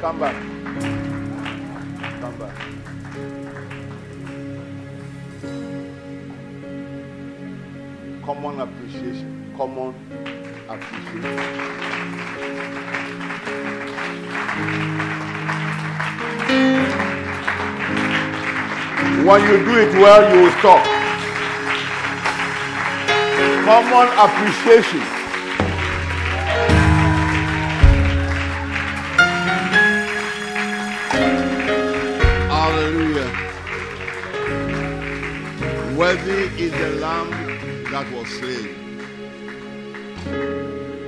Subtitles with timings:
[0.00, 0.36] Come back.
[2.20, 2.54] Come back.
[8.24, 9.54] Common appreciation.
[9.56, 9.94] Common
[10.68, 11.76] appreciation.
[19.24, 20.84] When you do it well, you will stop.
[23.64, 25.15] Common appreciation.
[35.96, 37.30] Worthy is the lamb
[37.90, 38.68] that was slain.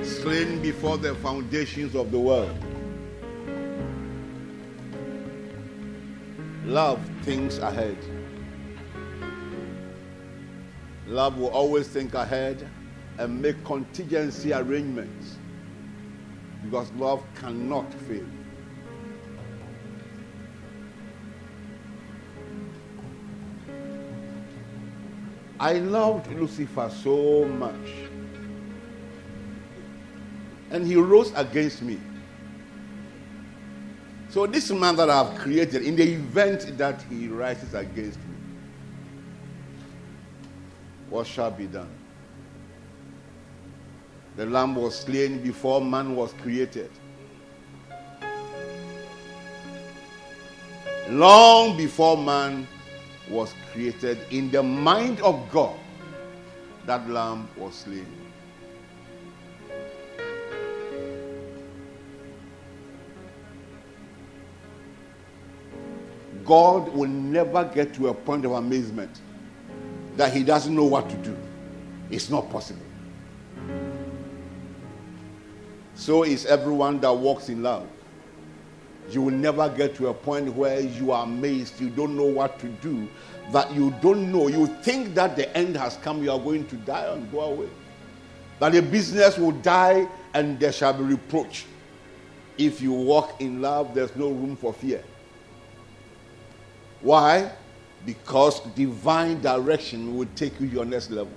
[0.03, 2.57] Slain before the foundations of the world.
[6.65, 7.97] Love thinks ahead.
[11.05, 12.67] Love will always think ahead
[13.19, 15.37] and make contingency arrangements
[16.63, 18.25] because love cannot fail.
[25.59, 27.73] I loved Lucifer so much.
[30.71, 31.99] And he rose against me.
[34.29, 38.35] So, this man that I've created, in the event that he rises against me,
[41.09, 41.89] what shall be done?
[44.37, 46.91] The lamb was slain before man was created.
[51.09, 52.67] Long before man
[53.29, 55.77] was created, in the mind of God,
[56.85, 58.07] that lamb was slain.
[66.45, 69.21] God will never get to a point of amazement
[70.15, 71.37] that he doesn't know what to do.
[72.09, 72.81] It's not possible.
[75.93, 77.87] So is everyone that walks in love.
[79.11, 82.59] You will never get to a point where you are amazed, you don't know what
[82.59, 83.07] to do,
[83.51, 84.47] that you don't know.
[84.47, 87.69] You think that the end has come, you are going to die and go away.
[88.59, 91.65] That the business will die and there shall be reproach.
[92.57, 95.03] If you walk in love, there's no room for fear.
[97.01, 97.51] Why?
[98.05, 101.33] Because divine direction will take you to your next level.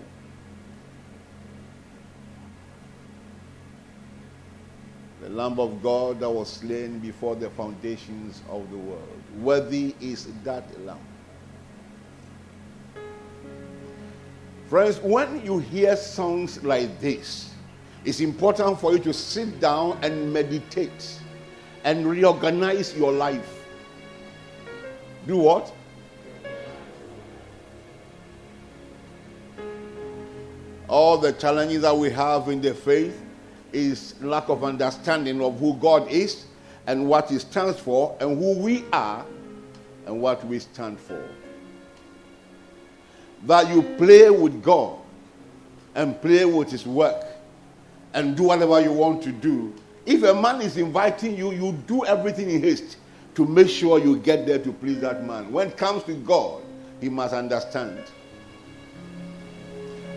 [5.21, 9.23] The Lamb of God that was slain before the foundations of the world.
[9.41, 10.99] Worthy is that Lamb.
[14.69, 17.53] Friends, when you hear songs like this,
[18.05, 21.19] it's important for you to sit down and meditate
[21.85, 23.67] and reorganize your life.
[25.27, 25.73] Do what?
[30.89, 33.23] All the challenges that we have in the faith
[33.73, 36.45] is lack of understanding of who God is
[36.87, 39.25] and what He stands for and who we are
[40.07, 41.23] and what we stand for.
[43.45, 44.99] That you play with God
[45.95, 47.25] and play with His work
[48.15, 49.75] and do whatever you want to do.
[50.05, 52.97] If a man is inviting you, you do everything in haste
[53.35, 55.51] to make sure you get there to please that man.
[55.53, 56.63] When it comes to God,
[57.01, 58.03] he must understand.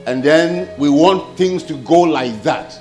[0.05, 2.79] And then we want things to go like that.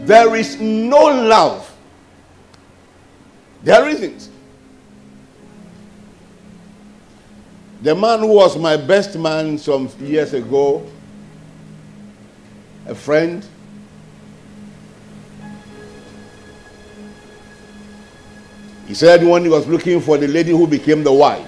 [0.00, 1.74] There is no love.
[3.62, 4.28] There isn't.
[7.82, 10.86] The man who was my best man some years ago,
[12.86, 13.46] a friend,
[18.86, 21.46] He said when he was looking for the lady who became the wife,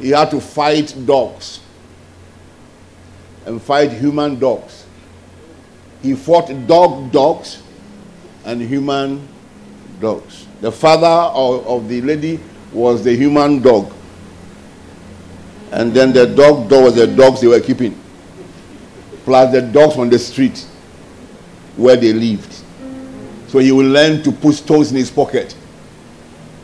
[0.00, 1.60] he had to fight dogs
[3.46, 4.85] and fight human dogs.
[6.06, 7.60] He fought dog dogs
[8.44, 9.26] and human
[10.00, 10.46] dogs.
[10.60, 12.38] The father of, of the lady
[12.72, 13.92] was the human dog.
[15.72, 18.00] And then the dog dog was the dogs they were keeping.
[19.24, 20.64] Plus the dogs on the street
[21.76, 22.54] where they lived.
[23.48, 25.56] So he will learn to put stones in his pocket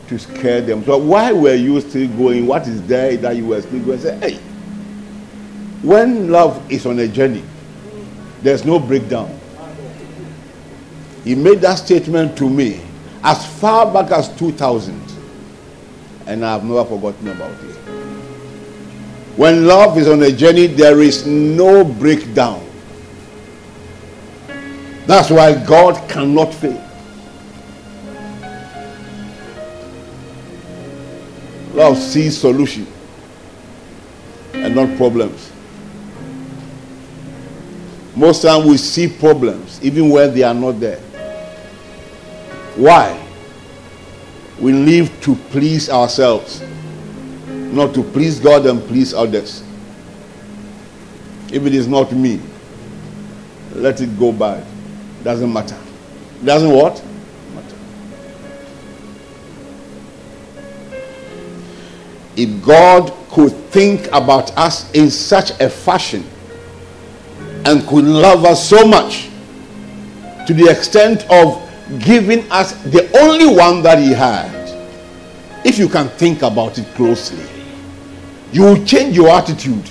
[0.07, 0.85] to scare them.
[0.85, 2.47] So why were you still going?
[2.47, 3.99] What is there that you were still going?
[3.99, 4.35] Say, hey,
[5.81, 7.43] when love is on a journey,
[8.43, 9.39] there's no breakdown.
[11.23, 12.81] He made that statement to me
[13.23, 15.01] as far back as 2000,
[16.27, 17.75] and I've never forgotten about it.
[19.37, 22.63] When love is on a journey, there is no breakdown.
[25.07, 26.81] That's why God cannot fail.
[31.73, 32.85] Love sees solution
[34.53, 35.52] and not problems.
[38.15, 40.99] Most time we see problems even when they are not there.
[42.75, 43.19] Why?
[44.59, 46.61] We live to please ourselves,
[47.47, 49.63] not to please God and please others.
[51.51, 52.39] If it is not me,
[53.73, 54.63] let it go by.
[55.23, 55.77] Doesn't matter.
[56.43, 57.03] Doesn't what?
[57.55, 57.77] Matter.
[62.35, 66.23] If God could think about us in such a fashion
[67.65, 69.29] and could love us so much
[70.47, 71.61] to the extent of
[71.99, 74.51] giving us the only one that he had,
[75.65, 77.45] if you can think about it closely,
[78.51, 79.87] you will change your attitude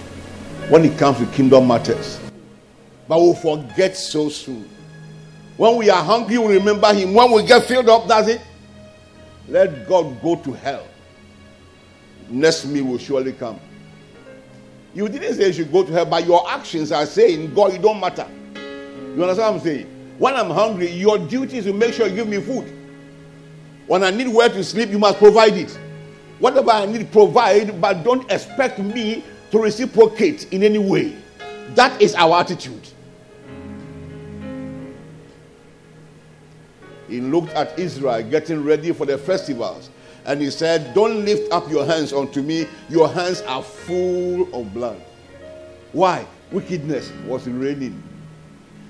[0.69, 2.21] when it comes to kingdom matters.
[3.09, 4.69] But we'll forget so soon.
[5.57, 7.15] When we are hungry, we remember him.
[7.15, 8.41] When we get filled up, that's it.
[9.49, 10.87] Let God go to hell.
[12.29, 13.59] Next meal will surely come.
[14.95, 17.79] You didn't say you should go to hell, but your actions are saying, God, you
[17.79, 18.27] don't matter.
[18.55, 19.87] You understand what I'm saying?
[20.19, 22.71] When I'm hungry, your duty is to make sure you give me food.
[23.87, 25.79] When I need where to sleep, you must provide it.
[26.39, 31.17] Whatever I need, provide, but don't expect me to reciprocate in any way.
[31.75, 32.89] That is our attitude.
[37.09, 39.91] He looked at Israel getting ready for the festivals
[40.25, 44.73] and he said, Don't lift up your hands unto me, your hands are full of
[44.73, 45.01] blood.
[45.93, 46.27] Why?
[46.51, 48.03] Wickedness was reigning.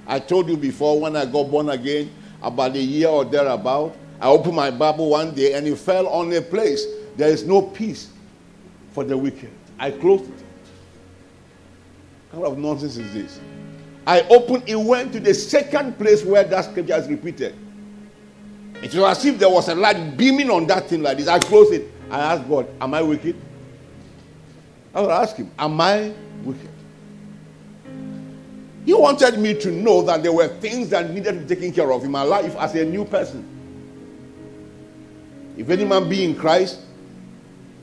[0.06, 2.10] I told you before when I got born again,
[2.42, 6.32] about a year or thereabout, I opened my Bible one day and it fell on
[6.32, 6.84] a place.
[7.16, 8.10] There is no peace
[8.92, 9.50] for the wicked.
[9.78, 10.44] I closed it.
[12.30, 13.40] What kind of nonsense is this?
[14.06, 17.54] I opened, it went to the second place where that scripture is repeated.
[18.82, 21.28] It was as if there was a light beaming on that thing like this.
[21.28, 21.88] I closed it.
[22.10, 23.36] I asked God, Am I wicked?
[24.94, 26.12] I would ask him, Am I
[26.42, 26.68] wicked?
[28.84, 31.92] He wanted me to know that there were things that needed to be taken care
[31.92, 33.48] of in my life as a new person.
[35.56, 36.80] If any man be in Christ,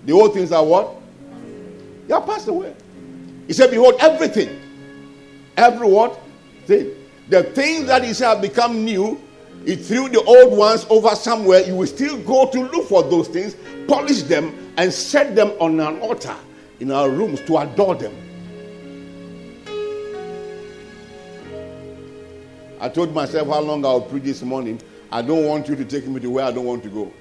[0.06, 0.96] the old things are what?
[2.08, 2.76] They are passed away.
[3.48, 4.60] He said, Behold, everything,
[5.56, 6.20] every what?
[6.66, 6.92] Thing.
[7.30, 9.22] The things that he said have become new,
[9.66, 11.62] he threw the old ones over somewhere.
[11.62, 13.56] You will still go to look for those things,
[13.88, 16.36] polish them, and set them on an altar
[16.80, 18.16] in our rooms to adore them.
[22.82, 24.82] I told myself how long I'll preach this morning.
[25.12, 27.12] I don't want you to take me to where I don't want to go.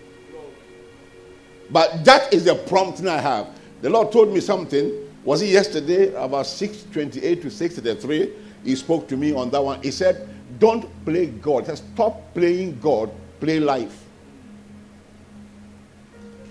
[1.70, 3.48] But that is the prompting I have.
[3.82, 4.92] The Lord told me something.
[5.24, 8.32] Was it yesterday about 628 to 633?
[8.64, 9.82] He spoke to me on that one.
[9.82, 10.28] He said,
[10.58, 11.66] Don't play God.
[11.66, 13.10] Said, Stop playing God,
[13.40, 14.04] play life.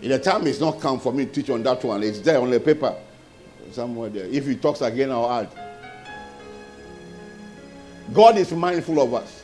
[0.01, 2.03] In the time it's not come for me to teach on that one.
[2.03, 2.95] It's there on the paper.
[3.71, 4.25] Somewhere there.
[4.25, 5.49] If he talks again, I'll add.
[8.13, 9.43] God is mindful of us.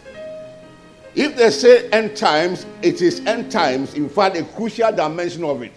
[1.16, 5.62] If they say end times, it is end times, in fact, a crucial dimension of
[5.62, 5.74] it.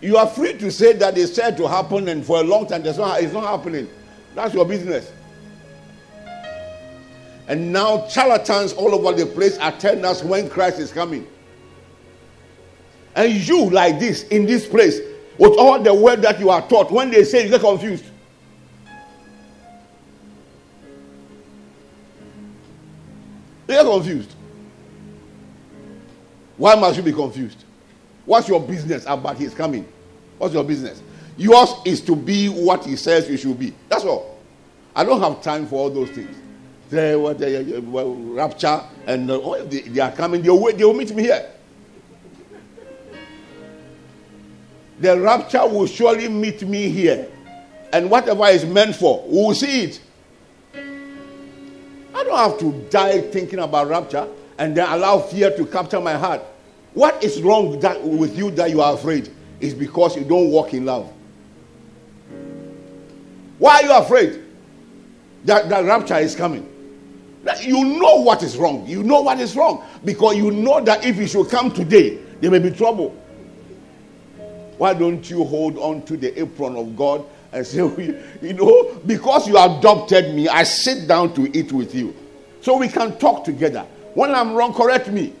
[0.00, 2.82] You are free to say that it's said to happen and for a long time
[2.82, 3.88] not, it's not happening.
[4.34, 5.12] That's your business.
[7.50, 11.26] And now charlatans all over the place telling us when Christ is coming.
[13.16, 15.00] And you, like this, in this place,
[15.36, 18.04] with all the word that you are taught, when they say you get confused.
[23.66, 24.32] They are confused.
[26.56, 27.64] Why must you be confused?
[28.26, 29.88] What's your business about his coming?
[30.38, 31.02] What's your business?
[31.36, 33.74] Yours is to be what he says you should be.
[33.88, 34.38] That's all.
[34.94, 36.36] I don't have time for all those things.
[36.90, 40.42] They, what, they, well, rapture and uh, oh, they, they, are coming.
[40.42, 41.48] They'll, wait, they'll meet me here.
[44.98, 47.28] The rapture will surely meet me here.
[47.92, 50.00] And whatever is meant for, we will see it.
[52.12, 54.28] I don't have to die thinking about rapture
[54.58, 56.42] and then allow fear to capture my heart.
[56.92, 59.30] What is wrong that, with you that you are afraid?
[59.60, 61.10] Is because you don't walk in love.
[63.58, 64.42] Why are you afraid
[65.44, 66.69] that, that rapture is coming?
[67.62, 68.86] You know what is wrong.
[68.86, 72.50] You know what is wrong because you know that if it should come today, there
[72.50, 73.16] may be trouble.
[74.76, 77.78] Why don't you hold on to the apron of God and say,
[78.42, 82.14] you know, because you adopted me, I sit down to eat with you.
[82.60, 83.86] So we can talk together.
[84.14, 85.34] When I'm wrong, correct me.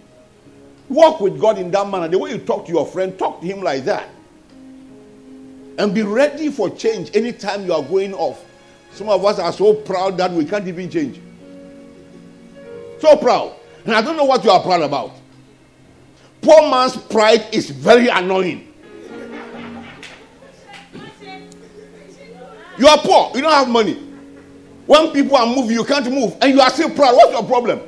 [0.88, 2.08] Walk with God in that manner.
[2.08, 4.08] The way you talk to your friend, talk to him like that.
[5.78, 8.44] And be ready for change anytime you are going off.
[8.92, 11.20] Some of us are so proud that we can't even change.
[13.00, 13.56] So proud.
[13.84, 15.12] And I don't know what you are proud about.
[16.42, 18.72] Poor man's pride is very annoying.
[22.78, 23.32] You are poor.
[23.34, 23.94] You don't have money.
[24.86, 26.36] When people are moving, you can't move.
[26.40, 27.14] And you are still proud.
[27.14, 27.80] What's your problem?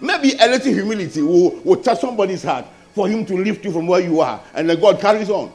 [0.00, 3.86] Maybe a little humility will, will touch somebody's heart for him to lift you from
[3.86, 5.52] where you are, and then God carries on.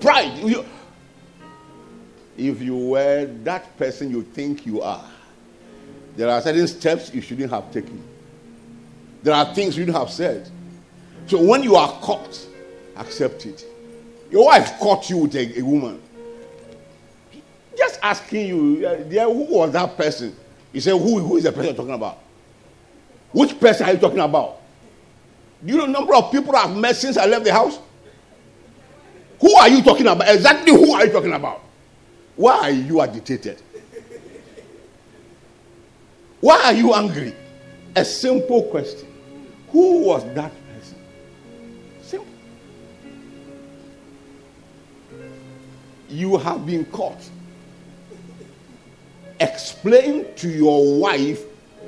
[0.00, 0.38] Pride.
[0.38, 0.64] You,
[2.48, 5.04] if you were that person you think you are,
[6.16, 8.02] there are certain steps you shouldn't have taken.
[9.22, 10.50] There are things you have said.
[11.26, 12.46] So when you are caught,
[12.96, 13.64] accept it.
[14.30, 16.00] Your wife caught you with a, a woman.
[17.76, 20.34] Just asking you, uh, who was that person?
[20.72, 22.18] You say, who, who is the person you're talking about?
[23.32, 24.60] Which person are you talking about?
[25.64, 27.78] Do you know the number of people I've met since I left the house?
[29.40, 30.28] Who are you talking about?
[30.28, 31.62] Exactly who are you talking about?
[32.36, 33.60] Why are you agitated?
[36.40, 37.34] Why are you angry?
[37.94, 39.08] A simple question.
[39.70, 40.98] Who was that person?
[42.00, 42.26] Simple.
[46.08, 47.22] You have been caught.
[49.38, 51.42] Explain to your wife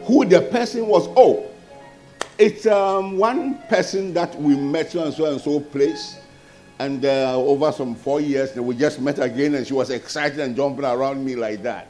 [0.04, 1.08] who the person was.
[1.16, 1.46] Oh,
[2.38, 6.18] it's um, one person that we met so and so and so place
[6.78, 10.56] and uh, over some four years, we just met again, and she was excited and
[10.56, 11.88] jumping around me like that.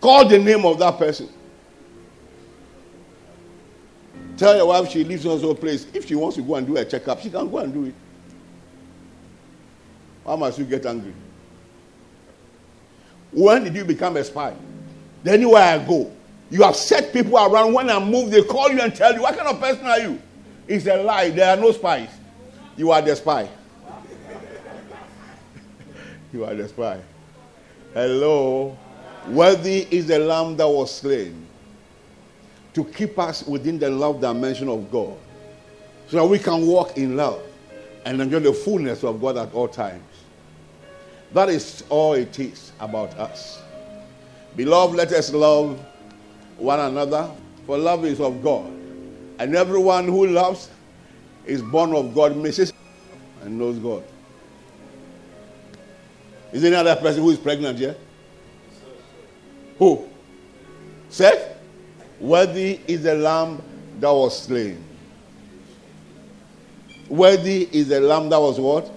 [0.00, 1.28] Call the name of that person.
[4.36, 5.86] Tell your wife she lives in some place.
[5.92, 7.94] If she wants to go and do a checkup, she can go and do it.
[10.24, 11.12] Why must you get angry?
[13.32, 14.54] When did you become a spy?
[15.24, 16.10] Anywhere I go,
[16.50, 17.72] you have set people around.
[17.74, 20.20] When I move, they call you and tell you, What kind of person are you?
[20.66, 21.30] It's a lie.
[21.30, 22.08] There are no spies.
[22.76, 23.48] You are the spy.
[26.32, 27.00] You are the spy.
[27.92, 28.76] Hello.
[29.28, 31.46] Worthy is the lamb that was slain
[32.72, 35.16] to keep us within the love dimension of God
[36.08, 37.42] so that we can walk in love
[38.04, 40.02] and enjoy the fullness of God at all times.
[41.32, 43.60] That is all it is about us.
[44.56, 45.78] Beloved, let us love
[46.56, 47.30] one another,
[47.66, 48.66] for love is of God.
[49.38, 50.70] And everyone who loves
[51.46, 52.72] is born of God, misses,
[53.42, 54.02] and knows God.
[56.52, 57.96] Is there any other person who is pregnant here?
[59.78, 60.08] Who?
[61.08, 61.58] Seth?
[62.18, 63.62] Worthy is the lamb
[63.98, 64.84] that was slain.
[67.08, 68.90] Worthy is the lamb that was what?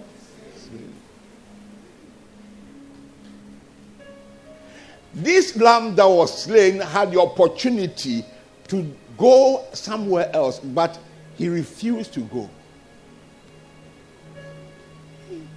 [5.14, 8.26] This lamb that was slain had the opportunity
[8.68, 10.98] to go somewhere else, but
[11.38, 12.50] he refused to go.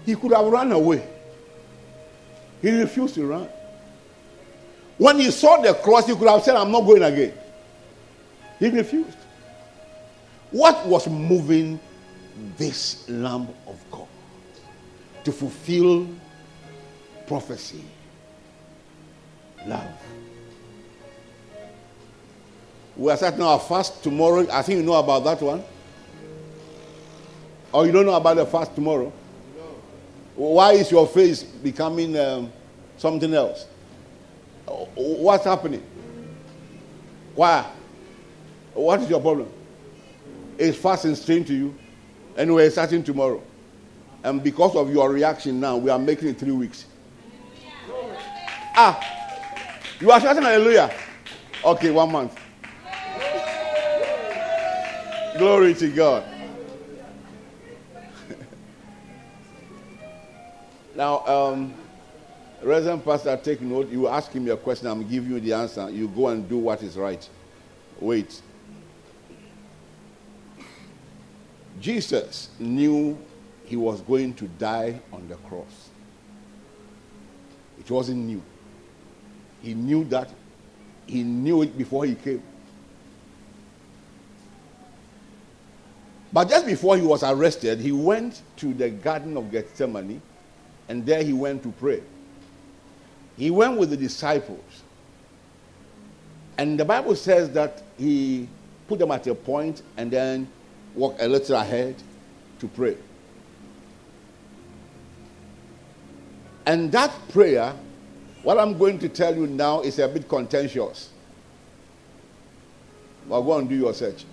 [0.04, 1.15] He could have run away.
[2.62, 3.48] He refused to run.
[4.98, 7.34] When he saw the cross, he could have said, I'm not going again.
[8.58, 9.18] He refused.
[10.50, 11.78] What was moving
[12.56, 14.08] this Lamb of God
[15.24, 16.08] to fulfill
[17.26, 17.84] prophecy?
[19.66, 19.84] Love.
[22.96, 24.46] We are starting our fast tomorrow.
[24.50, 25.62] I think you know about that one.
[27.72, 29.12] Or you don't know about the fast tomorrow?
[30.36, 32.52] Why is your face becoming um,
[32.98, 33.66] something else?
[34.94, 35.82] What's happening?
[37.34, 37.66] Why?
[38.74, 39.48] What is your problem?
[40.58, 41.74] Is fasting strange to you?
[42.36, 43.42] Anyway, starting tomorrow.
[44.22, 46.84] And because of your reaction now, we are making it three weeks.
[48.78, 49.00] Ah,
[50.00, 50.92] you are shouting hallelujah.
[51.64, 52.38] Okay, one month.
[55.38, 56.35] Glory to God.
[60.96, 61.74] Now, um,
[62.62, 63.90] Reverend Pastor, take note.
[63.90, 65.90] You ask him your question, I'm giving you the answer.
[65.90, 67.28] You go and do what is right.
[68.00, 68.40] Wait.
[71.78, 73.18] Jesus knew
[73.66, 75.90] he was going to die on the cross.
[77.78, 78.42] It wasn't new.
[79.60, 80.30] He knew that.
[81.06, 82.42] He knew it before he came.
[86.32, 90.22] But just before he was arrested, he went to the Garden of Gethsemane
[90.88, 92.02] and there he went to pray.
[93.36, 94.82] He went with the disciples.
[96.58, 98.48] And the Bible says that he
[98.88, 100.48] put them at a point and then
[100.94, 101.96] walked a little ahead
[102.60, 102.96] to pray.
[106.64, 107.74] And that prayer,
[108.42, 111.10] what I'm going to tell you now is a bit contentious.
[113.28, 114.24] But go and do your search.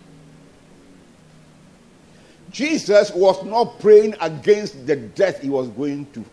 [2.50, 6.24] Jesus was not praying against the death he was going to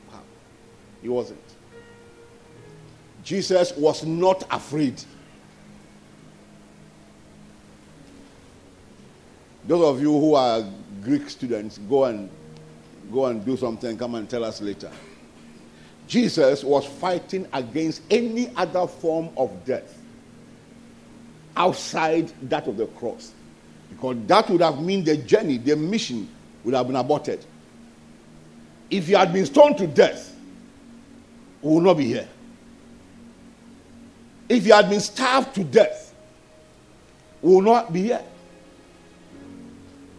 [1.02, 1.40] he wasn't.
[3.22, 5.02] Jesus was not afraid.
[9.66, 10.64] Those of you who are
[11.02, 12.30] Greek students, go and
[13.12, 13.96] go and do something.
[13.96, 14.90] Come and tell us later.
[16.06, 19.96] Jesus was fighting against any other form of death
[21.56, 23.32] outside that of the cross.
[23.90, 26.28] Because that would have meant the journey, the mission
[26.64, 27.44] would have been aborted.
[28.90, 30.29] If he had been stoned to death,
[31.62, 32.28] we would not be here.
[34.48, 36.14] If he had been starved to death,
[37.42, 38.24] we would not be here.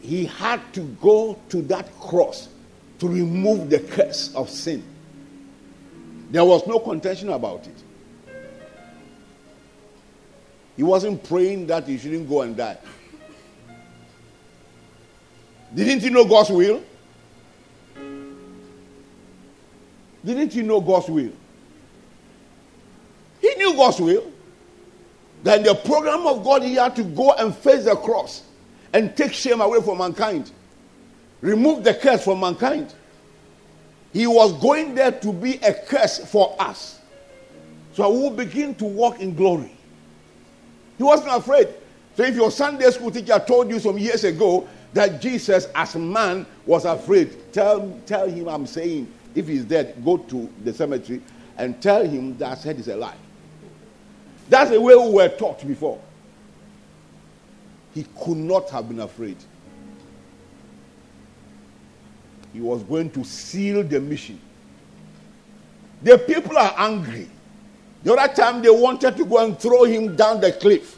[0.01, 2.49] He had to go to that cross
[2.99, 4.83] to remove the curse of sin.
[6.31, 7.83] There was no contention about it.
[10.77, 12.77] He wasn't praying that he shouldn't go and die.
[15.75, 16.81] Didn't he know God's will?
[20.23, 21.31] Didn't he know God's will?
[23.41, 24.31] He knew God's will.
[25.43, 28.43] Then the program of God, he had to go and face the cross
[28.93, 30.51] and take shame away from mankind,
[31.41, 32.93] remove the curse from mankind.
[34.13, 36.99] He was going there to be a curse for us.
[37.93, 39.71] So I will begin to walk in glory.
[40.97, 41.69] He wasn't afraid.
[42.15, 46.45] So if your Sunday school teacher told you some years ago that Jesus as man
[46.65, 51.21] was afraid, tell, tell him I'm saying, if he's dead, go to the cemetery
[51.57, 53.17] and tell him that said is alive.
[54.49, 56.01] That's the way we were taught before.
[57.93, 59.37] He could not have been afraid.
[62.53, 64.39] he was going to seal the mission.
[66.01, 67.29] The people are angry.
[68.03, 70.97] The other time they wanted to go and throw him down the cliff.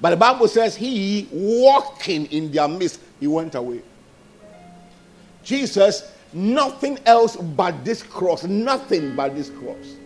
[0.00, 3.82] But the Bible says he, walking in their midst, he went away.
[5.42, 8.44] Jesus, nothing else but this cross.
[8.44, 9.96] Nothing but this cross.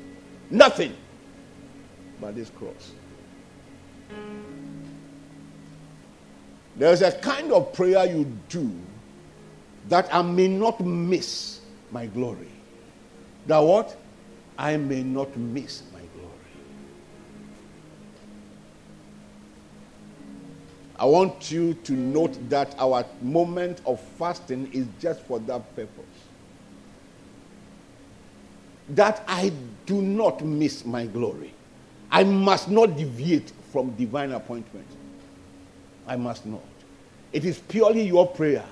[0.50, 0.94] Nothing
[2.20, 2.92] but this cross.
[6.76, 8.70] There's a kind of prayer you do
[9.88, 11.60] that I may not miss
[11.90, 12.48] my glory.
[13.46, 13.96] That what?
[14.58, 16.32] I may not miss my glory.
[20.96, 26.04] I want you to note that our moment of fasting is just for that purpose.
[28.92, 29.52] That I
[29.86, 31.52] do not miss my glory.
[32.10, 34.86] I must not deviate from divine appointment.
[36.06, 36.62] I must not.
[37.32, 38.64] It is purely your prayer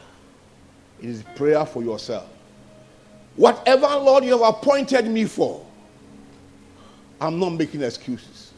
[1.03, 2.29] it is prayer for yourself.
[3.37, 5.65] Whatever, Lord, you have appointed me for,
[7.21, 8.53] I'm not making excuses.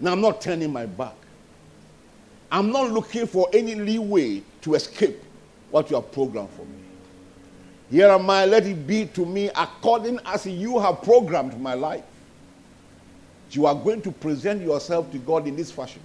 [0.00, 1.14] Now, I'm not turning my back.
[2.50, 5.20] I'm not looking for any leeway to escape
[5.70, 6.81] what you have programmed for me.
[7.90, 12.04] Here am I, let it be to me according as you have programmed my life.
[13.50, 16.00] You are going to present yourself to God in this fashion.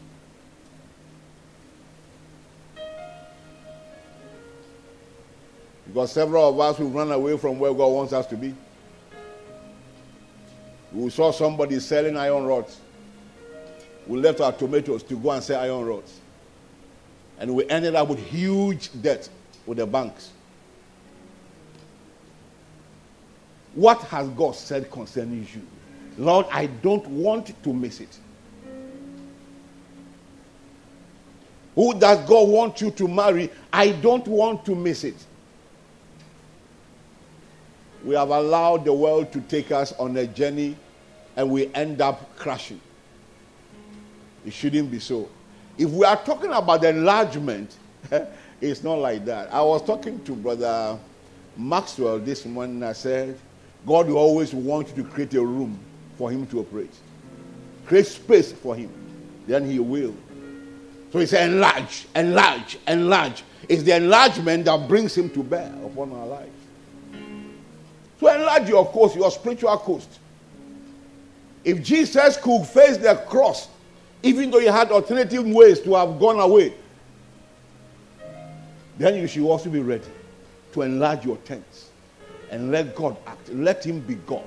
[5.88, 8.54] Because several of us will run away from where God wants us to be.
[10.92, 12.80] We saw somebody selling iron rods.
[14.06, 16.20] We left our tomatoes to go and sell iron rods.
[17.40, 19.30] And we ended up with huge debt
[19.66, 20.32] with the banks.
[23.78, 25.62] What has God said concerning you?
[26.18, 28.18] Lord, I don't want to miss it.
[31.76, 33.52] Who does God want you to marry?
[33.72, 35.16] I don't want to miss it
[38.08, 40.78] we have allowed the world to take us on a journey
[41.36, 42.80] and we end up crashing.
[44.46, 45.28] It shouldn't be so.
[45.78, 47.76] If we are talking about enlargement,
[48.62, 49.54] it's not like that.
[49.54, 50.98] I was talking to Brother
[51.58, 52.82] Maxwell this morning.
[52.82, 53.38] I said,
[53.88, 55.80] God will always want you to create a room
[56.18, 56.94] for Him to operate,
[57.86, 58.92] create space for Him.
[59.48, 60.14] Then He will.
[61.14, 63.44] So He said, enlarge, enlarge, enlarge.
[63.70, 66.52] It's the enlargement that brings Him to bear upon our lives.
[68.20, 70.20] So enlarge your coast, your spiritual coast.
[71.64, 73.70] If Jesus could face the cross,
[74.22, 76.74] even though he had alternative ways to have gone away,
[78.98, 80.08] then you should also be ready
[80.74, 81.90] to enlarge your tents
[82.52, 83.50] and let God act.
[83.50, 84.44] Let him be God.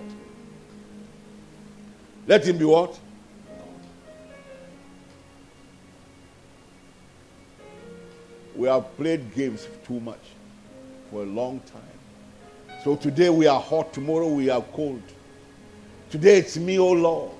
[2.26, 2.98] Let him be what?
[8.56, 10.20] We have played games too much
[11.10, 12.78] for a long time.
[12.84, 15.02] So today we are hot, tomorrow we are cold.
[16.10, 17.32] Today it's me, oh Lord.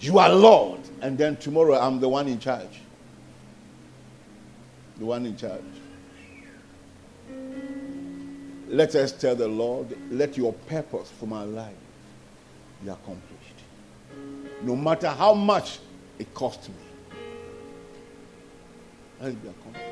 [0.00, 0.80] You are Lord.
[1.00, 2.80] And then tomorrow I'm the one in charge.
[4.98, 5.60] The one in charge.
[8.74, 11.76] Let us tell the Lord, let your purpose for my life
[12.82, 13.22] be accomplished.
[14.62, 15.78] No matter how much
[16.18, 16.74] it costs me.
[19.20, 19.86] Let it be accomplished.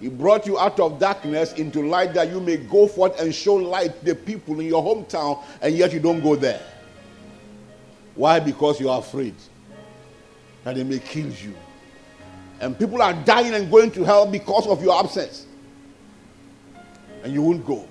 [0.00, 3.54] He brought you out of darkness into light that you may go forth and show
[3.54, 6.60] light to the people in your hometown, and yet you don't go there.
[8.16, 8.40] Why?
[8.40, 9.36] Because you are afraid
[10.64, 11.54] that they may kill you.
[12.60, 15.44] And people are dying and going to hell because of your absence.
[17.22, 17.86] And you won't go.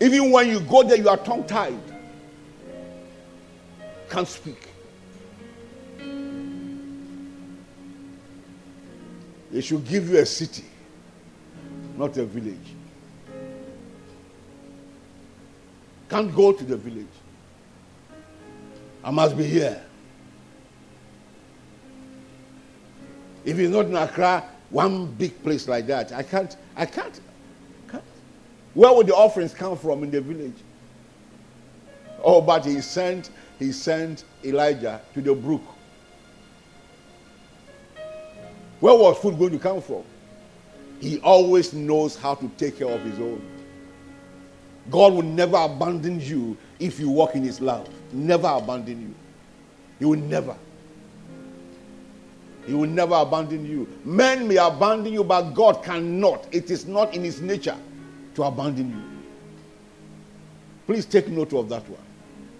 [0.00, 1.78] Even when you go there, you are tongue tied.
[4.08, 4.68] Can't speak.
[9.50, 10.64] They should give you a city,
[11.96, 12.56] not a village.
[16.08, 17.06] Can't go to the village.
[19.02, 19.82] I must be here.
[23.44, 27.20] If it's not in Accra, one big place like that, I can't, I can't, can't.
[28.74, 30.54] Where would the offerings come from in the village?
[32.22, 35.62] Oh, but he sent, he sent Elijah to the brook.
[38.80, 40.04] Where was food going to come from?
[41.00, 43.40] He always knows how to take care of his own.
[44.90, 47.88] God will never abandon you if you walk in his love.
[48.12, 49.14] Never abandon you.
[49.98, 50.56] He will never.
[52.66, 53.88] He will never abandon you.
[54.04, 56.46] Men may abandon you, but God cannot.
[56.52, 57.76] It is not in his nature
[58.38, 59.02] to abandon you.
[60.86, 62.00] Please take note of that one.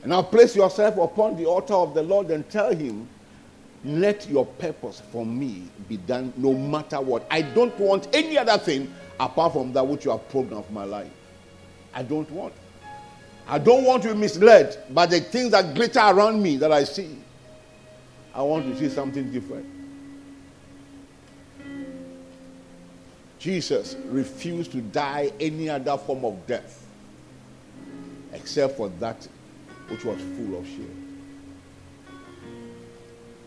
[0.03, 3.09] And now place yourself upon the altar of the Lord and tell him,
[3.85, 7.27] let your purpose for me be done no matter what.
[7.31, 10.83] I don't want any other thing apart from that which you have programmed for my
[10.83, 11.13] life.
[11.95, 12.55] I don't want.
[13.47, 16.83] I don't want to be misled by the things that glitter around me that I
[16.83, 17.19] see.
[18.35, 19.78] I want to see something different.
[23.39, 26.87] Jesus refused to die any other form of death
[28.33, 29.27] except for that
[29.89, 31.05] which was full of shame.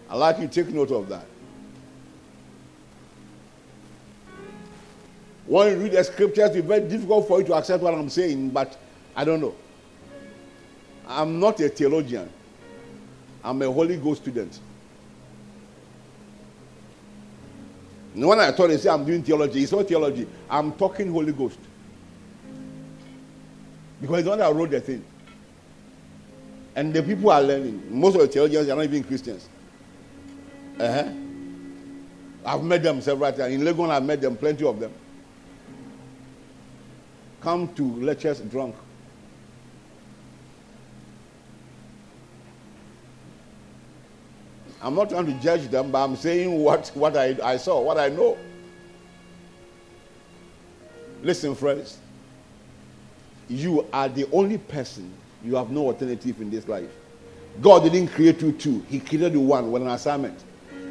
[0.09, 1.25] I'd like you to take note of that.
[5.45, 8.49] When you read the scriptures, it's very difficult for you to accept what I'm saying,
[8.49, 8.77] but
[9.15, 9.55] I don't know.
[11.07, 12.29] I'm not a theologian,
[13.43, 14.59] I'm a Holy Ghost student.
[18.13, 20.27] When I told they say I'm doing theology, it's not theology.
[20.49, 21.59] I'm talking Holy Ghost.
[24.01, 25.03] Because it's the one that wrote the thing.
[26.75, 27.83] And the people are learning.
[27.89, 29.47] Most of the theologians are not even Christians.
[30.79, 31.09] Uh-huh.
[32.45, 33.53] I've met them several times.
[33.53, 34.91] In Legon, I've met them, plenty of them.
[37.41, 38.75] Come to lectures drunk.
[44.81, 47.97] I'm not trying to judge them, but I'm saying what, what I, I saw, what
[47.97, 48.37] I know.
[51.21, 51.99] Listen, friends.
[53.47, 55.13] You are the only person,
[55.43, 56.89] you have no alternative in this life.
[57.59, 60.43] God didn't create you two, He created you one with an assignment.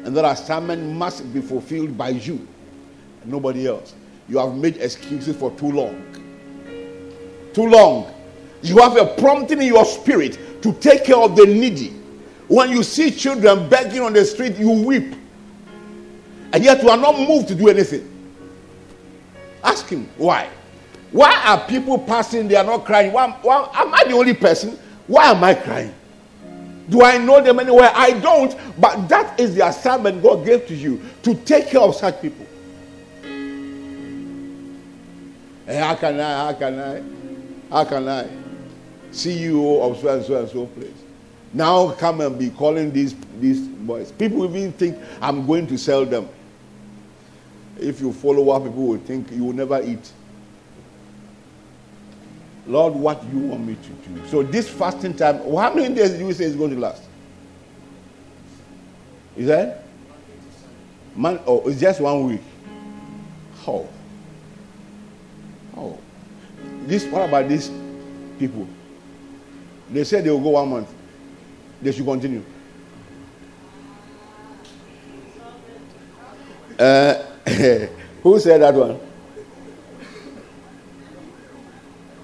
[0.05, 2.47] And that assignment must be fulfilled by you,
[3.25, 3.93] nobody else.
[4.29, 6.01] You have made excuses for too long.
[7.53, 8.13] Too long.
[8.61, 12.00] You have a prompting in your spirit to take care of the needy
[12.51, 15.15] when you see children begging on the street, you weep.
[16.51, 18.05] And yet you are not moved to do anything.
[19.63, 20.49] Ask him why.
[21.11, 22.49] Why are people passing?
[22.49, 23.13] They are not crying.
[23.13, 24.77] Why, why, am I the only person?
[25.07, 25.93] Why am I crying?
[26.89, 27.89] Do I know them anywhere?
[27.93, 28.53] I don't.
[28.77, 32.45] But that is the assignment God gave to you to take care of such people.
[35.65, 36.45] Hey, how can I?
[36.47, 37.73] How can I?
[37.73, 38.27] How can I?
[39.11, 41.00] CEO of so and so and so place.
[41.53, 44.11] Now come and be calling these, these boys.
[44.11, 46.29] People even think I'm going to sell them.
[47.77, 50.11] If you follow what people will think, you will never eat.
[52.67, 54.27] Lord, what you want me to do?
[54.27, 57.03] So this fasting time, how many days do you say is going to last?
[59.35, 59.83] Is that?
[61.15, 62.41] Man, oh, it's just one week.
[63.65, 63.87] How?
[65.75, 65.97] Oh,
[66.83, 67.71] This, what about these
[68.39, 68.67] people?
[69.89, 70.93] They said they will go one month
[71.81, 72.43] they should continue.
[76.77, 77.13] Uh,
[78.23, 78.99] who said that one?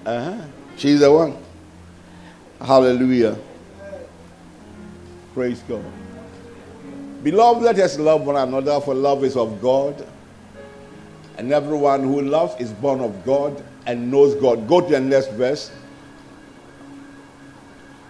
[0.05, 0.45] Uh-huh.
[0.77, 1.37] She's the one.
[2.61, 3.37] Hallelujah.
[5.33, 5.83] Praise God.
[7.23, 10.07] Beloved, let us love one another, for love is of God.
[11.37, 14.67] And everyone who loves is born of God and knows God.
[14.67, 15.71] Go to the next verse.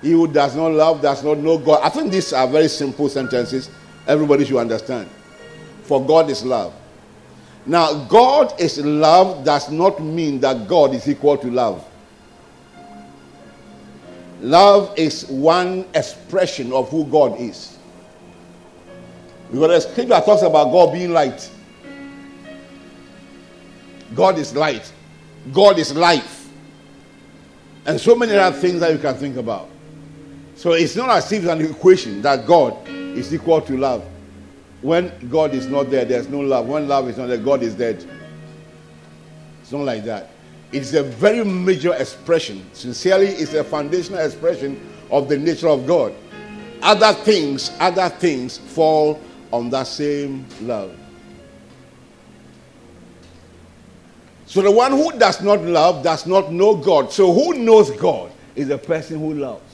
[0.07, 1.81] He who does not love does not know God.
[1.83, 3.69] I think these are very simple sentences.
[4.07, 5.09] Everybody should understand.
[5.83, 6.73] For God is love.
[7.65, 11.85] Now, God is love does not mean that God is equal to love.
[14.39, 17.77] Love is one expression of who God is.
[19.51, 21.51] Because the scripture that talks about God being light.
[24.15, 24.89] God is light.
[25.51, 26.47] God is life.
[27.85, 29.71] And so many other things that you can think about.
[30.57, 34.03] So it's not as if it's an equation that God is equal to love.
[34.81, 36.67] When God is not there, there's no love.
[36.67, 38.03] When love is not there, God is dead.
[39.61, 40.31] It's not like that.
[40.71, 42.65] It's a very major expression.
[42.73, 46.13] Sincerely, it's a foundational expression of the nature of God.
[46.81, 49.21] Other things, other things fall
[49.53, 50.97] on that same love.
[54.47, 57.11] So the one who does not love does not know God.
[57.11, 59.66] So who knows God is the person who loves.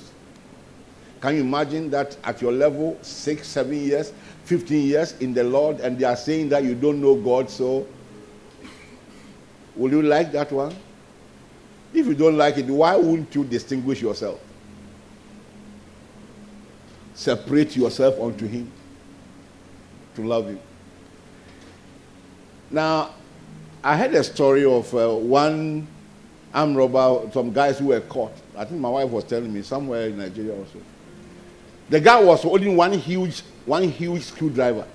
[1.24, 4.12] Can you imagine that at your level, six, seven years,
[4.44, 7.88] 15 years in the Lord, and they are saying that you don't know God, so
[9.74, 10.76] will you like that one?
[11.94, 14.42] If you don't like it, why wouldn't you distinguish yourself?
[17.14, 18.70] Separate yourself unto Him
[20.16, 20.60] to love Him.
[22.70, 23.12] Now,
[23.82, 25.88] I heard a story of uh, one
[26.54, 28.34] armed robber, some guys who were caught.
[28.58, 30.80] I think my wife was telling me somewhere in Nigeria also.
[31.90, 34.86] The guy was holding one huge, one huge screwdriver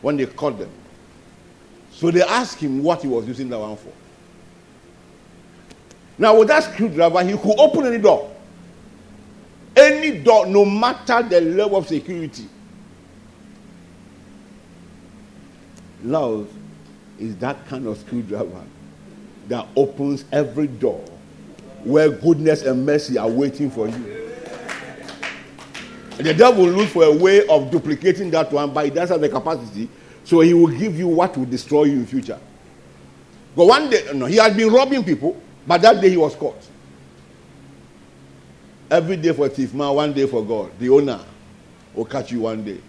[0.00, 0.70] when they caught them.
[1.90, 3.92] So they asked him what he was using that one for.
[6.18, 8.34] Now, with that screwdriver, he could open any door.
[9.76, 12.48] Any door, no matter the level of security.
[16.02, 16.48] Love
[17.18, 18.64] is that kind of screwdriver
[19.48, 21.04] that opens every door
[21.84, 24.27] where goodness and mercy are waiting for you.
[26.18, 29.20] The devil will look for a way of duplicating that one, but he doesn't have
[29.20, 29.88] the capacity,
[30.24, 32.40] so he will give you what will destroy you in future.
[33.54, 36.60] But one day, no, he had been robbing people, but that day he was caught.
[38.90, 40.72] Every day for thief man, one day for God.
[40.78, 41.20] The owner
[41.94, 42.80] will catch you one day.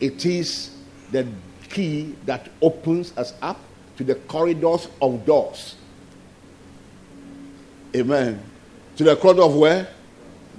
[0.00, 0.70] It is
[1.10, 1.26] the
[1.68, 3.60] key that opens us up
[3.96, 5.76] to the corridors of doors.
[7.94, 8.42] Amen.
[8.96, 9.88] To the corridor of where?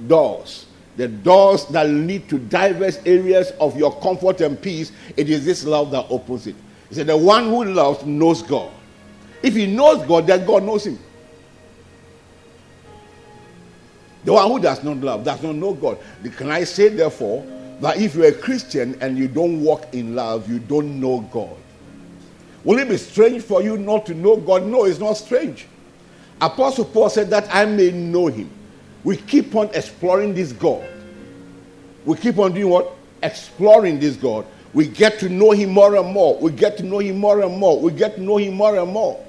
[0.05, 0.65] Doors.
[0.97, 4.91] The doors that lead to diverse areas of your comfort and peace.
[5.15, 6.55] It is this love that opens it.
[6.89, 8.71] He said, The one who loves knows God.
[9.43, 10.97] If he knows God, then God knows him.
[14.23, 15.99] The one who does not love does not know God.
[16.35, 17.45] Can I say, therefore,
[17.79, 21.55] that if you're a Christian and you don't walk in love, you don't know God.
[22.63, 24.65] Will it be strange for you not to know God?
[24.65, 25.67] No, it's not strange.
[26.41, 28.49] Apostle Paul said that I may know him.
[29.07, 30.85] We keep on exploring this God.
[32.03, 32.91] We keep on doing what?
[33.23, 34.45] Exploring this God.
[34.73, 36.37] We get to know him more and more.
[36.37, 37.79] We get to know him more and more.
[37.79, 39.25] We get to know him more and more.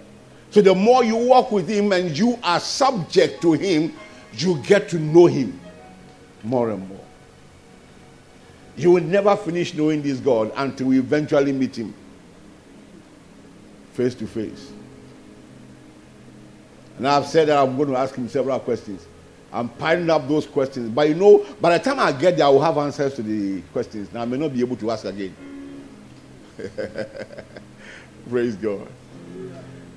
[0.50, 3.94] So the more you walk with him and you are subject to him,
[4.32, 5.60] you get to know him
[6.42, 6.98] more and more.
[8.76, 11.94] You will never finish knowing this God until we eventually meet Him
[13.92, 14.72] face to face.
[16.96, 19.06] And I've said that I'm going to ask Him several questions.
[19.52, 20.90] I'm piling up those questions.
[20.90, 23.62] But you know, by the time I get there, I will have answers to the
[23.72, 24.12] questions.
[24.12, 25.34] Now, I may not be able to ask again.
[28.28, 28.88] Praise God.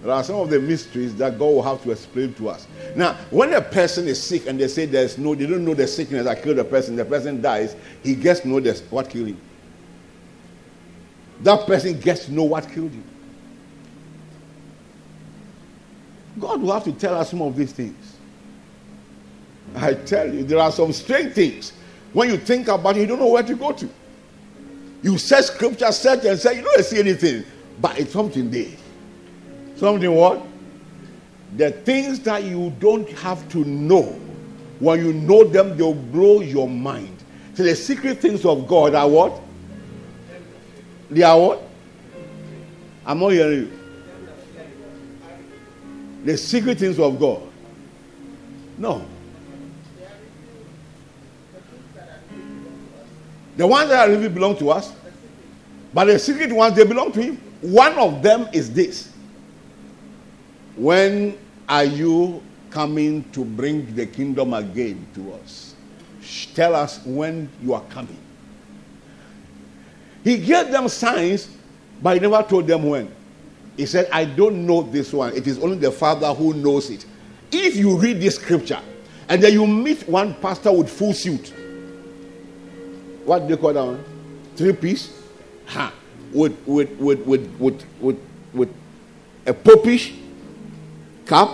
[0.04, 2.66] There are some of the mysteries that God will have to explain to us.
[2.96, 5.86] Now, when a person is sick and they say there's no, they don't know the
[5.88, 9.28] sickness that killed the person, the person dies, he gets to know this, what killed
[9.28, 9.42] him.
[11.42, 13.04] That person gets to know what killed him.
[16.40, 18.11] God will have to tell us some of these things.
[19.76, 21.74] I tell you, there are some strange things.
[22.14, 23.90] When you think about it, you don't know where to go to.
[25.02, 27.44] You search scripture, search and say, you don't see anything,
[27.80, 28.72] but it's something there.
[29.76, 30.46] Something what?
[31.58, 34.04] The things that you don't have to know,
[34.80, 37.24] when you know them, they'll blow your mind.
[37.54, 39.42] So the secret things of God are what?
[41.10, 41.62] They are what?
[43.06, 43.80] I'm not hearing you.
[46.24, 47.42] The secret things of God.
[48.78, 49.06] No.
[53.58, 54.94] The ones that really belong to us,
[55.94, 57.38] but the secret ones, they belong to Him.
[57.62, 59.12] One of them is this
[60.76, 61.38] when
[61.68, 65.76] are you coming to bring the kingdom again to us?
[66.56, 68.18] Tell us when you are coming.
[70.24, 71.50] He gave them signs,
[72.02, 73.14] but he never told them when.
[73.76, 75.36] He said, I don't know this one.
[75.36, 77.06] It is only the Father who knows it.
[77.52, 78.80] If you read this scripture
[79.28, 81.54] and then you meet one pastor with full suit,
[83.26, 84.04] what do they call that one?
[84.56, 85.22] Three piece?
[85.68, 85.94] Ha.
[86.34, 88.20] With, with, with, with, with, with,
[88.54, 88.74] with
[89.46, 90.14] a popish
[91.26, 91.50] cap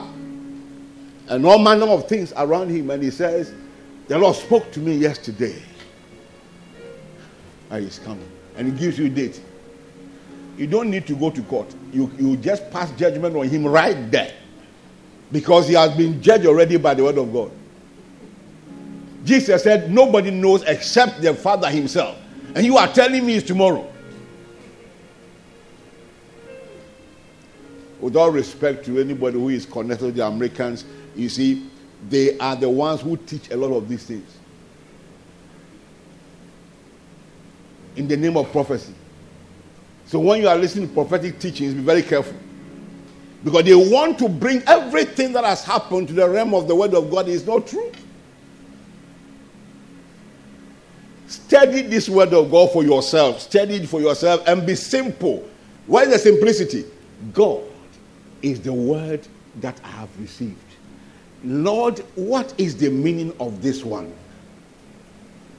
[1.30, 2.90] and all manner of things around him.
[2.90, 3.54] And he says,
[4.08, 5.62] The Lord spoke to me yesterday.
[7.70, 8.30] And he's coming.
[8.56, 9.42] And he gives you a date.
[10.58, 11.74] you don't need to go to court.
[11.94, 14.34] You, you just pass judgment on him right there.
[15.32, 17.52] Because he has been judged already by the word of God.
[19.28, 22.18] Jesus said, Nobody knows except the Father himself.
[22.56, 23.86] And you are telling me it's tomorrow.
[28.00, 30.86] With all respect to anybody who is connected to the Americans,
[31.16, 31.70] you see,
[32.10, 34.38] they are the ones who teach a lot of these things.
[37.98, 38.94] In the name of prophecy.
[40.06, 42.38] So when you are listening to prophetic teachings, be very careful.
[43.44, 46.94] Because they want to bring everything that has happened to the realm of the word
[46.94, 47.92] of God is not true.
[51.28, 53.42] Study this word of God for yourself.
[53.42, 55.48] Study it for yourself and be simple.
[55.86, 56.86] Why the simplicity?
[57.34, 57.64] God
[58.42, 60.58] is the word that I have received.
[61.44, 64.14] Lord, what is the meaning of this one?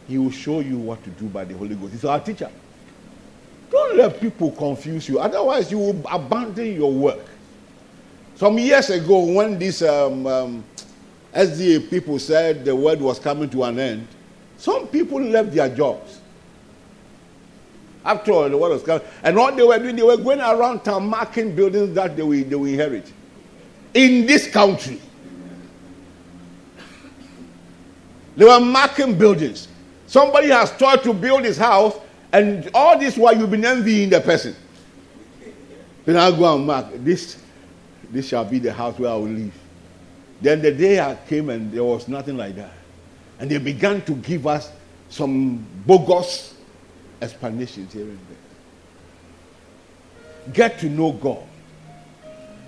[0.08, 1.92] He will show you what to do by the Holy Ghost.
[1.92, 2.50] He's our teacher.
[3.70, 5.18] Don't let people confuse you.
[5.18, 7.24] Otherwise, you will abandon your work.
[8.36, 10.64] Some years ago, when these um, um,
[11.34, 14.08] SDA people said the word was coming to an end,
[14.58, 16.20] some people left their jobs.
[18.04, 19.06] After all, the was coming.
[19.22, 22.44] And what they were doing, they were going around town marking buildings that they will,
[22.44, 23.12] they will inherit.
[23.94, 25.00] In this country.
[28.36, 29.68] They were marking buildings.
[30.06, 31.96] Somebody has tried to build his house,
[32.32, 34.54] and all this while you've been envying the person.
[36.04, 37.36] Then I go and mark this.
[38.10, 39.54] This shall be the house where I will live.
[40.40, 42.77] Then the day I came and there was nothing like that.
[43.38, 44.70] And they began to give us
[45.08, 46.54] some bogus
[47.22, 48.36] explanations here and there.
[50.52, 51.44] Get to know God.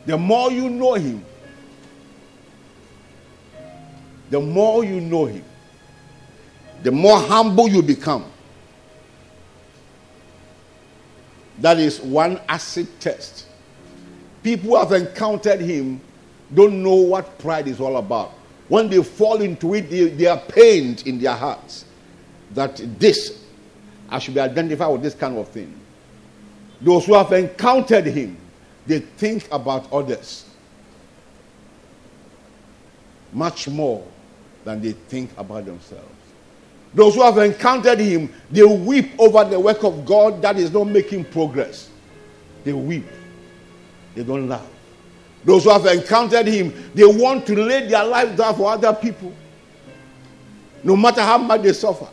[0.06, 1.24] The more you know Him,
[4.30, 5.44] the more you know Him,
[6.82, 8.24] the more humble you become.
[11.58, 13.46] That is one acid test.
[14.42, 16.00] People who have encountered him
[16.54, 18.32] don't know what pride is all about.
[18.70, 21.86] When they fall into it, they, they are pained in their hearts
[22.52, 23.44] that this,
[24.08, 25.74] I should be identified with this kind of thing.
[26.80, 28.36] Those who have encountered him,
[28.86, 30.46] they think about others
[33.32, 34.06] much more
[34.62, 36.06] than they think about themselves.
[36.94, 40.84] Those who have encountered him, they weep over the work of God that is not
[40.84, 41.90] making progress.
[42.62, 43.06] They weep.
[44.14, 44.68] They don't laugh.
[45.44, 49.32] Those who have encountered him, they want to lay their life down for other people.
[50.84, 52.08] No matter how much they suffer.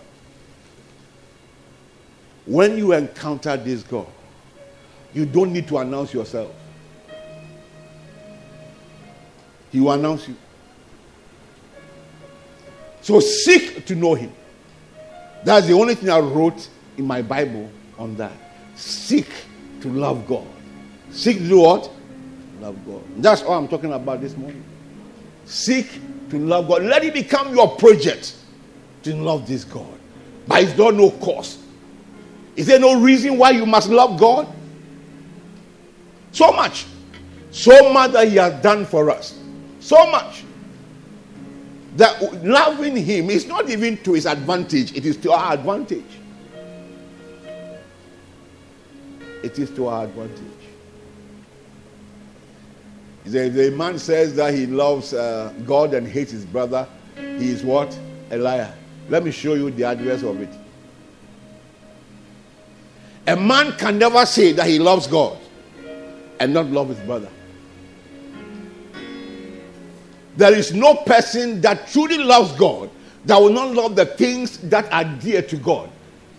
[2.45, 4.07] When you encounter this God,
[5.13, 6.53] you don't need to announce yourself.
[9.71, 10.35] He will announce you.
[13.01, 14.31] So seek to know him.
[15.43, 18.33] That's the only thing I wrote in my Bible on that.
[18.75, 19.27] Seek
[19.81, 20.47] to love God.
[21.11, 21.89] Seek to do what?
[22.67, 23.23] Love God.
[23.23, 24.61] That's all I'm talking about this morning.
[25.45, 25.87] Seek
[26.29, 26.83] to love God.
[26.83, 28.35] Let it become your project
[29.03, 29.97] to love this God.
[30.45, 31.61] But it's not no cost.
[32.57, 34.53] Is there no reason why you must love God?
[36.33, 36.87] So much.
[37.51, 39.39] So much that He has done for us.
[39.79, 40.43] So much
[41.95, 46.03] that loving him is not even to his advantage, it is to our advantage.
[49.41, 50.56] It is to our advantage.
[53.27, 56.87] The, the man says that he loves uh, God and hates his brother.
[57.15, 57.97] He is what?
[58.31, 58.73] A liar.
[59.09, 60.49] Let me show you the address of it.
[63.27, 65.37] A man can never say that he loves God
[66.39, 67.29] and not love his brother.
[70.37, 72.89] There is no person that truly loves God
[73.25, 75.89] that will not love the things that are dear to God.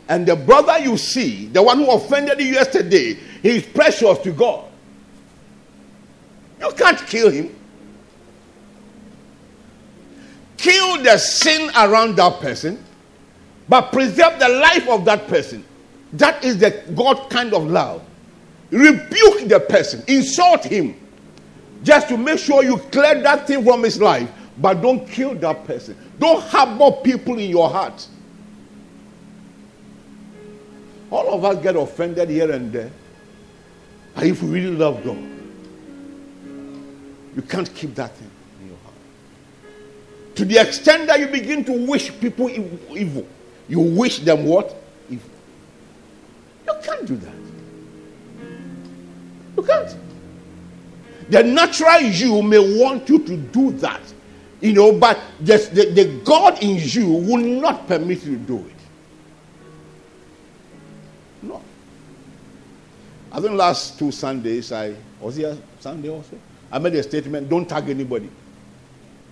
[0.08, 4.32] And the brother you see, the one who offended you yesterday, he is precious to
[4.32, 4.67] God.
[6.60, 7.54] You can't kill him.
[10.56, 12.84] Kill the sin around that person,
[13.68, 15.64] but preserve the life of that person.
[16.14, 18.02] That is the God kind of love.
[18.70, 20.96] Rebuke the person, insult him,
[21.84, 24.28] just to make sure you clear that thing from his life,
[24.58, 25.96] but don't kill that person.
[26.18, 28.06] Don't harbor people in your heart.
[31.10, 32.90] All of us get offended here and there.
[34.14, 35.37] But if we really love God,
[37.38, 38.28] you can't keep that thing
[38.60, 38.96] in your heart.
[40.34, 43.24] To the extent that you begin to wish people evil,
[43.68, 44.74] you wish them what?
[45.08, 45.30] Evil.
[46.66, 47.34] You can't do that.
[49.56, 49.96] You can't.
[51.30, 54.00] The natural you may want you to do that,
[54.60, 58.56] you know, but the, the, the God in you will not permit you to do
[58.58, 58.74] it.
[61.42, 61.62] No.
[63.30, 66.36] I think last two Sundays, I was here Sunday also.
[66.70, 68.30] I made a statement don't tag anybody.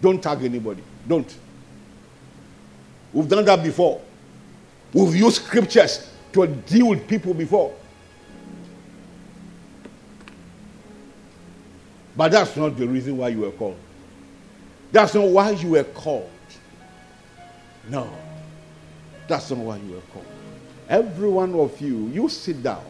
[0.01, 0.83] Don't tag anybody.
[1.07, 1.37] Don't.
[3.13, 4.01] We've done that before.
[4.93, 7.75] We've used scriptures to deal with people before.
[12.17, 13.77] But that's not the reason why you were called.
[14.91, 16.31] That's not why you were called.
[17.89, 18.11] No.
[19.29, 20.27] That's not why you were called.
[20.89, 22.85] Every one of you, you sit down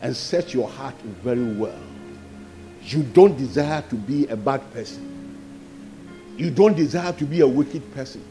[0.00, 1.78] and set your heart very well.
[2.82, 5.06] You don't desire to be a bad person.
[6.36, 8.24] You don't desire to be a wicked person.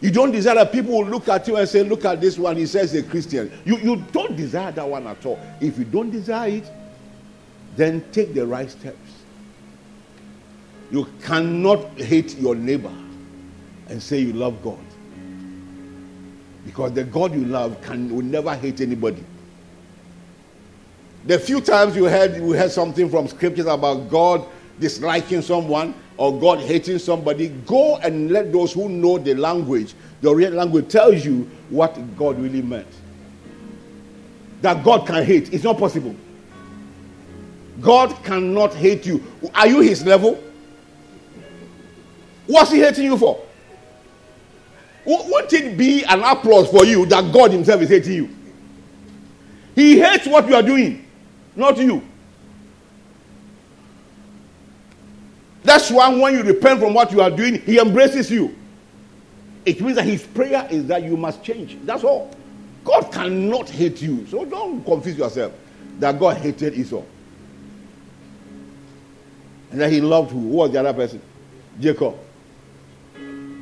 [0.00, 2.56] You don't desire that people will look at you and say, Look at this one,
[2.56, 3.52] he says a Christian.
[3.64, 5.38] You, you don't desire that one at all.
[5.60, 6.70] If you don't desire it,
[7.76, 8.98] then take the right steps.
[10.90, 12.92] You cannot hate your neighbor
[13.88, 14.78] and say you love God.
[16.66, 19.24] Because the God you love can will never hate anybody.
[21.26, 24.46] The few times you heard you heard something from scriptures about God
[24.80, 30.34] disliking someone or God hating somebody, go and let those who know the language, the
[30.34, 32.88] real language, tells you what God really meant.
[34.60, 35.52] That God can hate.
[35.52, 36.14] It's not possible.
[37.80, 39.22] God cannot hate you.
[39.54, 40.42] Are you his level?
[42.46, 43.40] What's he hating you for?
[45.04, 48.28] Won't it be an applause for you that God Himself is hating you?
[49.74, 51.08] He hates what you are doing,
[51.54, 52.02] not you.
[55.62, 58.56] That's why when you repent from what you are doing, He embraces you.
[59.64, 61.78] It means that His prayer is that you must change.
[61.84, 62.34] That's all.
[62.84, 64.26] God cannot hate you.
[64.26, 65.52] So don't confuse yourself
[66.00, 67.02] that God hated Esau.
[69.70, 70.40] And that He loved who?
[70.40, 71.22] Who was the other person?
[71.78, 72.16] Jacob.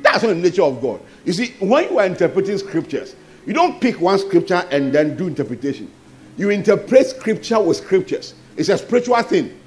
[0.01, 1.01] That's not the nature of God.
[1.23, 3.15] You see, when you are interpreting scriptures,
[3.45, 5.91] you don't pick one scripture and then do interpretation.
[6.37, 8.33] You interpret scripture with scriptures.
[8.57, 9.57] It's a spiritual thing.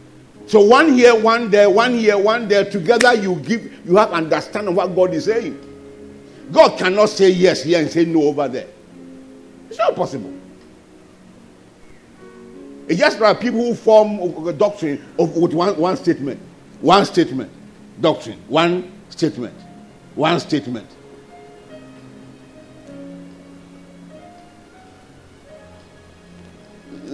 [0.47, 2.69] So one here, one there, one here, one there.
[2.71, 5.59] Together you give you have understanding what God is saying.
[6.53, 8.69] God cannot say yes here and say no over there.
[9.69, 10.33] It's not possible.
[12.87, 16.39] It's just like people who form a doctrine of, with one, one statement.
[16.81, 17.51] One statement.
[18.01, 18.39] Doctrine.
[18.47, 19.55] One statement.
[20.15, 20.94] One statement.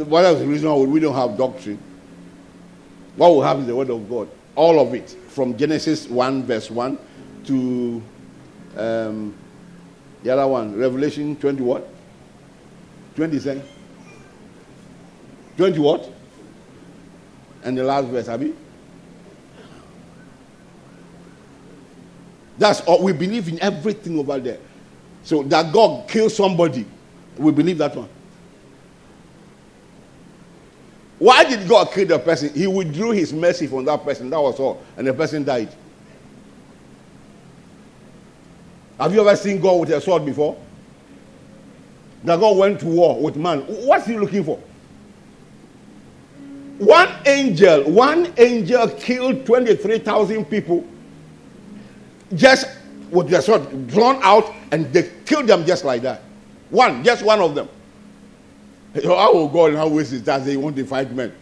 [0.05, 1.79] What is the reason why we don't have doctrine?
[3.17, 4.29] What we have is the word of God.
[4.55, 5.11] All of it.
[5.29, 6.99] From Genesis 1, verse 1
[7.47, 8.03] to
[8.77, 9.35] um,
[10.23, 11.89] the other one, Revelation 20 what?
[13.17, 13.63] 20
[15.57, 16.11] 20 what?
[17.63, 18.55] And the last verse, Abby.
[22.59, 23.03] That's all.
[23.03, 24.59] We believe in everything over there.
[25.23, 26.87] So that God killed somebody,
[27.37, 28.09] we believe that one.
[31.21, 32.49] Why did God kill the person?
[32.55, 34.31] He withdrew his mercy from that person.
[34.31, 34.83] That was all.
[34.97, 35.69] And the person died.
[38.99, 40.59] Have you ever seen God with a sword before?
[42.25, 43.61] That God went to war with man.
[43.61, 44.59] What's he looking for?
[46.79, 50.87] One angel, one angel killed 23,000 people
[52.35, 52.67] just
[53.11, 56.23] with their sword drawn out and they killed them just like that.
[56.71, 57.69] One, just one of them.
[58.95, 61.33] How will God and how waste his that they want to fight men?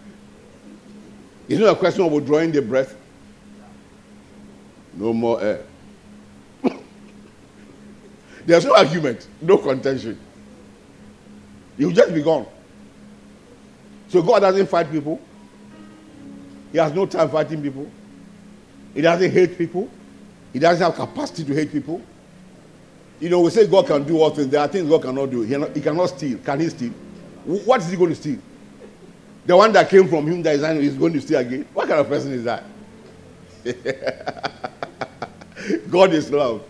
[1.49, 2.95] It's not a question of withdrawing the breath.
[4.95, 5.65] No more air.
[8.45, 10.19] There's no argument, no contention.
[11.79, 12.47] You'll just be gone.
[14.09, 15.21] So God doesn't fight people.
[16.73, 17.91] He has no time fighting people.
[18.93, 19.89] He doesn't hate people.
[20.53, 22.03] He doesn't have capacity to hate people.
[23.21, 24.49] You know, we say God can do all things.
[24.49, 25.43] There are things God cannot do.
[25.43, 26.39] He, he cannot steal.
[26.39, 26.93] Can he steal?
[27.49, 28.39] What is he going to steal?
[29.47, 31.67] The one that came from him that is going to steal again?
[31.73, 32.63] What kind of person is that?
[35.91, 36.63] God is love.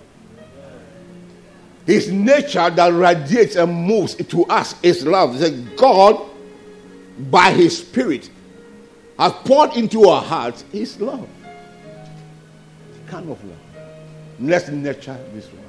[1.84, 5.40] His nature that radiates and moves to us is love.
[5.40, 6.30] That God,
[7.30, 8.30] by His Spirit,
[9.18, 11.28] has poured into our hearts His love.
[13.08, 13.58] kind of love.
[14.38, 15.64] Let's nurture this one.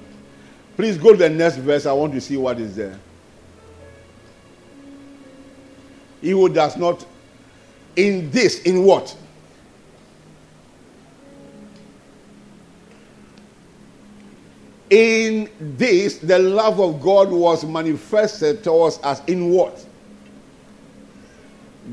[0.76, 1.88] Please go to the next verse.
[1.88, 3.00] I want to see what is there.
[6.22, 7.06] He who does not
[7.96, 9.16] in this, in what?
[14.90, 19.20] In this, the love of God was manifested towards us.
[19.20, 19.86] As in what?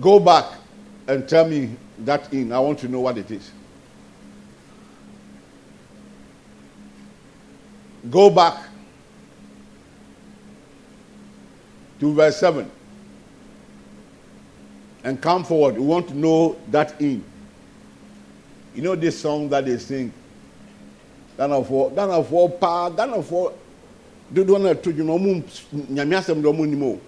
[0.01, 0.59] Go back
[1.09, 2.53] and tell me that in.
[2.53, 3.51] I want to know what it is.
[8.09, 8.69] Go back
[11.99, 12.71] to verse 7.
[15.07, 15.77] And come forward.
[15.79, 17.23] We want to know that in.
[18.75, 20.13] You know this song that they sing?
[21.39, 23.53] Ghanafoɔ Ghanafoɔ paa Ghanafoɔ
[24.35, 25.43] dodoɔ no ɛto dwuma ɔmo
[25.91, 26.99] nyame asɛm de ɔmo nim o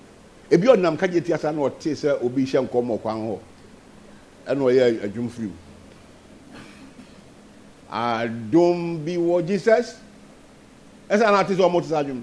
[0.49, 3.39] ebi ɔnam kagye ti asa na ɔte sɛ obi hyɛ nkɔm ɔkwan hɔ.
[4.47, 5.55] Ɛna ɔyɛ adwum firi mu.
[7.91, 9.97] Adum bi wɔ jesus.
[11.11, 12.23] Ɛsɛ ana ate sɛ ɔmo te sa adwum.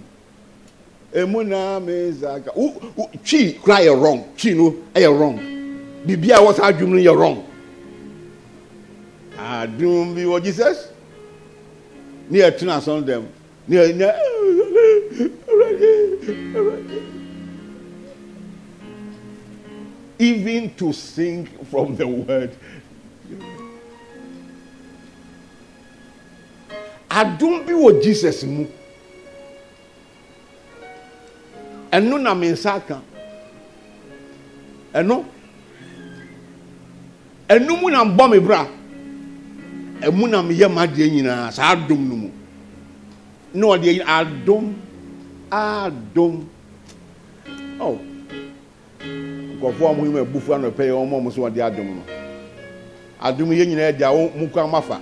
[1.14, 4.24] Emu na mezaka wo wo twi kura yɛ wrong.
[4.38, 5.55] Twi no ɛyɛ wrong
[6.06, 7.44] bibi a ɛwɔ sa adwum no yɛ wrong.
[9.38, 10.90] Adum bi wɔ jesus.
[12.30, 13.24] Ne yɛ tena asɔn dɛm
[13.68, 14.12] ne yɛ ne
[20.18, 22.52] even to sing from the word.
[27.10, 28.68] Adum bi wɔ jesus mu.
[31.92, 33.02] Ɛno na me nsa ka.
[34.94, 35.26] Ɛno
[37.50, 38.68] ɛnu mu na bɔ mi bra
[40.02, 42.30] ɛmu na mi yɛ ma deɛ nyinaa saa dom no mu.
[43.54, 44.74] Na ɔde adom
[45.52, 46.44] adom.
[47.80, 47.98] Ɔ
[49.56, 52.02] nkɔfoɔ a mo yi ma ebufu anɔpɛ yɛ wɔn mo so ɔde adom no
[53.22, 55.00] adom yɛ nyinaa yɛ de awo mu kura ma fa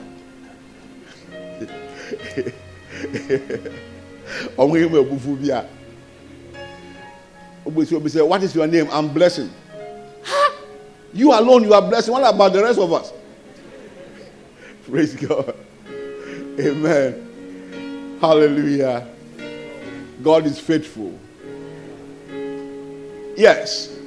[4.58, 5.66] ɔmo yi ma ebufu bia
[7.66, 8.88] obi sɛ obi sɛ what is your name?
[8.92, 9.50] I'm blessing.
[11.14, 12.10] You alone you are blessed.
[12.10, 13.14] what about the rest of us.
[14.90, 15.56] Praise God.
[16.60, 18.18] Amen.
[18.20, 19.08] Hallelujah.
[20.22, 21.18] God is faithful.
[23.36, 23.98] Yes.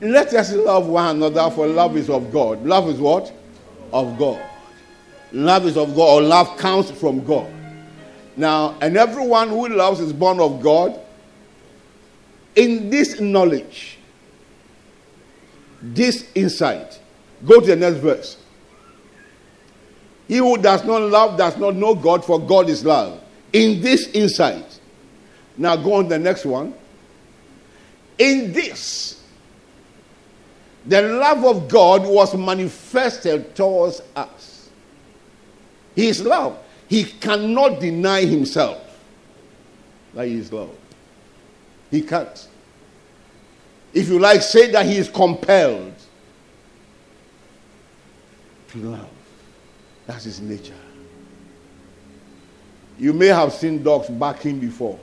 [0.00, 2.64] Let us love one another, for love is of God.
[2.64, 3.32] Love is what?
[3.92, 4.42] Of God.
[5.32, 7.50] Love is of God, or love comes from God.
[8.36, 11.00] Now, and everyone who loves is born of God.
[12.56, 13.98] In this knowledge,
[15.92, 16.98] this insight,
[17.44, 18.38] go to the next verse.
[20.26, 23.20] He who does not love does not know God, for God is love.
[23.52, 24.80] In this insight.
[25.56, 26.74] Now go on the next one.
[28.18, 29.22] In this,
[30.86, 34.70] the love of God was manifested towards us.
[35.94, 36.58] He is love.
[36.88, 38.80] He cannot deny himself
[40.14, 40.74] that he is love.
[41.90, 42.48] He can't.
[43.94, 45.94] If you like, say that he is compelled
[48.68, 49.08] to love.
[50.06, 50.74] That's his nature.
[52.98, 54.98] You may have seen dogs barking before.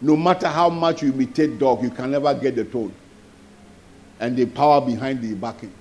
[0.00, 2.92] No matter how much you imitate dog, you can never get the tone
[4.18, 5.72] and the power behind the barking.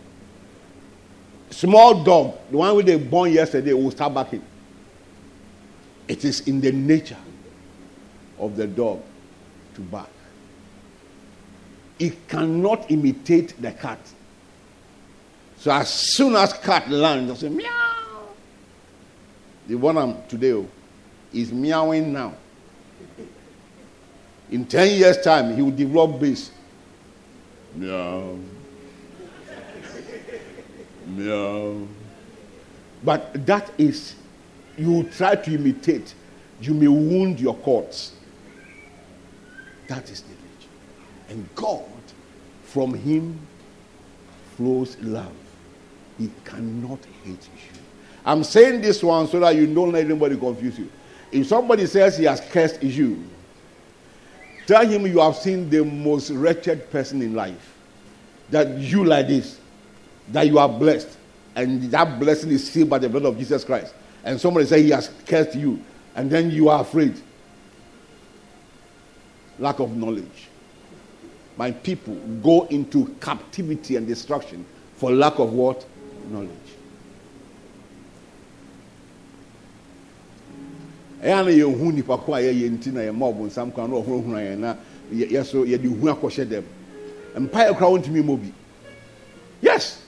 [1.50, 4.44] Small dog, the one we they born yesterday, will start barking.
[6.08, 7.18] It is in the nature
[8.38, 9.02] of the dog
[9.76, 10.10] to bark.
[12.02, 14.00] It cannot imitate the cat.
[15.58, 18.30] So as soon as cat lands, I say meow.
[19.68, 20.68] The one I'm today oh,
[21.32, 22.34] is meowing now.
[24.50, 26.50] In 10 years' time, he will develop this.
[27.76, 28.36] Meow.
[31.06, 31.88] Meow.
[33.04, 34.16] But that is,
[34.76, 36.16] you try to imitate,
[36.60, 38.14] you may wound your cords.
[39.88, 40.70] That is the nature.
[41.30, 41.91] And God,
[42.74, 43.40] from Him
[44.56, 45.34] flows love.
[46.18, 47.80] He cannot hate you.
[48.26, 50.90] I'm saying this one so that you don't let anybody confuse you.
[51.32, 53.24] If somebody says he has cursed you,
[54.68, 57.76] tell him you have seen the most wretched person in life.
[58.50, 59.60] That you like this,
[60.30, 61.18] that you are blessed,
[61.56, 63.94] and that blessing is sealed by the blood of Jesus Christ.
[64.24, 65.82] And somebody say he has cursed you,
[66.16, 67.20] and then you are afraid.
[69.58, 70.50] Lack of knowledge.
[71.58, 75.86] My people go into captivity and destruction for lack of what?
[76.30, 76.50] Knowledge.
[81.24, 83.68] ɛyɛ yɛhu nipa ko a yɛyɛ na yɛma ɔbonsam
[84.28, 84.76] na yɛn na
[85.14, 86.64] yɛso yɛde hu akɔhyɛ dɛm.
[87.36, 88.52] Mpaeɛ wontumi mmɔ bi.
[89.62, 90.02] Yes.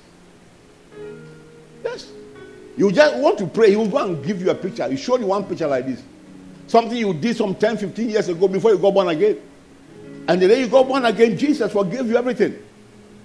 [1.84, 2.08] Yes.
[2.76, 4.90] You just want to pray he will go and give you a picture.
[4.90, 6.02] He showed you one picture like this.
[6.66, 9.38] Something you did some 10 15 years ago before you got born again
[10.28, 12.58] and the day you got born again jesus forgave you everything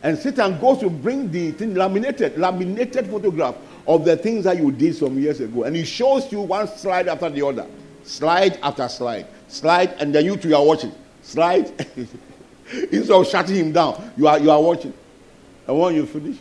[0.03, 3.55] and satan goes to bring the thing laminated laminated photograph
[3.89, 5.65] of the things that you did some years ago.
[5.65, 7.67] And he shows you one slide after the other.
[8.05, 9.27] Slide after slide.
[9.49, 10.93] Slide, and then you two are watching.
[11.23, 11.73] Slide.
[12.93, 14.93] Instead of shutting him down, you are, you are watching.
[15.67, 16.37] And when you finish,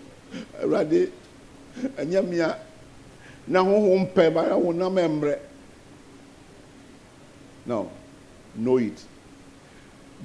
[0.61, 1.09] ready,
[1.97, 2.59] and yamia,
[3.47, 5.39] na home pe ba na membre.
[7.65, 7.89] No,
[8.55, 9.01] know it.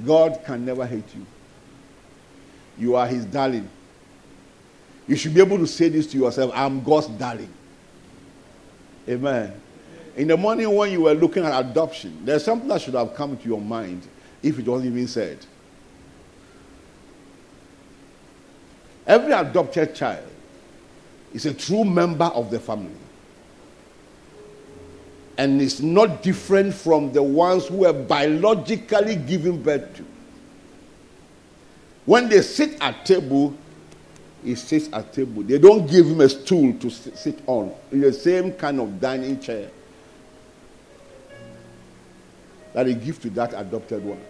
[0.05, 1.27] God can never hate you.
[2.79, 3.69] You are his darling.
[5.07, 7.53] you should be able to say this to yourself I'm God's darling.
[9.09, 9.53] Amen.
[10.17, 13.37] In the morning when you were looking at adoption, there's something that should have come
[13.37, 14.07] to your mind
[14.43, 15.39] if it wasn't even said.
[19.07, 20.27] Every adopted child
[21.33, 22.91] is a true member of the family.
[25.39, 30.05] And is not different from the ones who were biologically given birth to.
[32.05, 33.55] When they sit at table,
[34.45, 35.43] he sits at table.
[35.43, 37.73] They don't give him a stool to sit on.
[37.93, 39.71] In the same kind of dining chair
[42.73, 44.21] that he gives to that adopted one.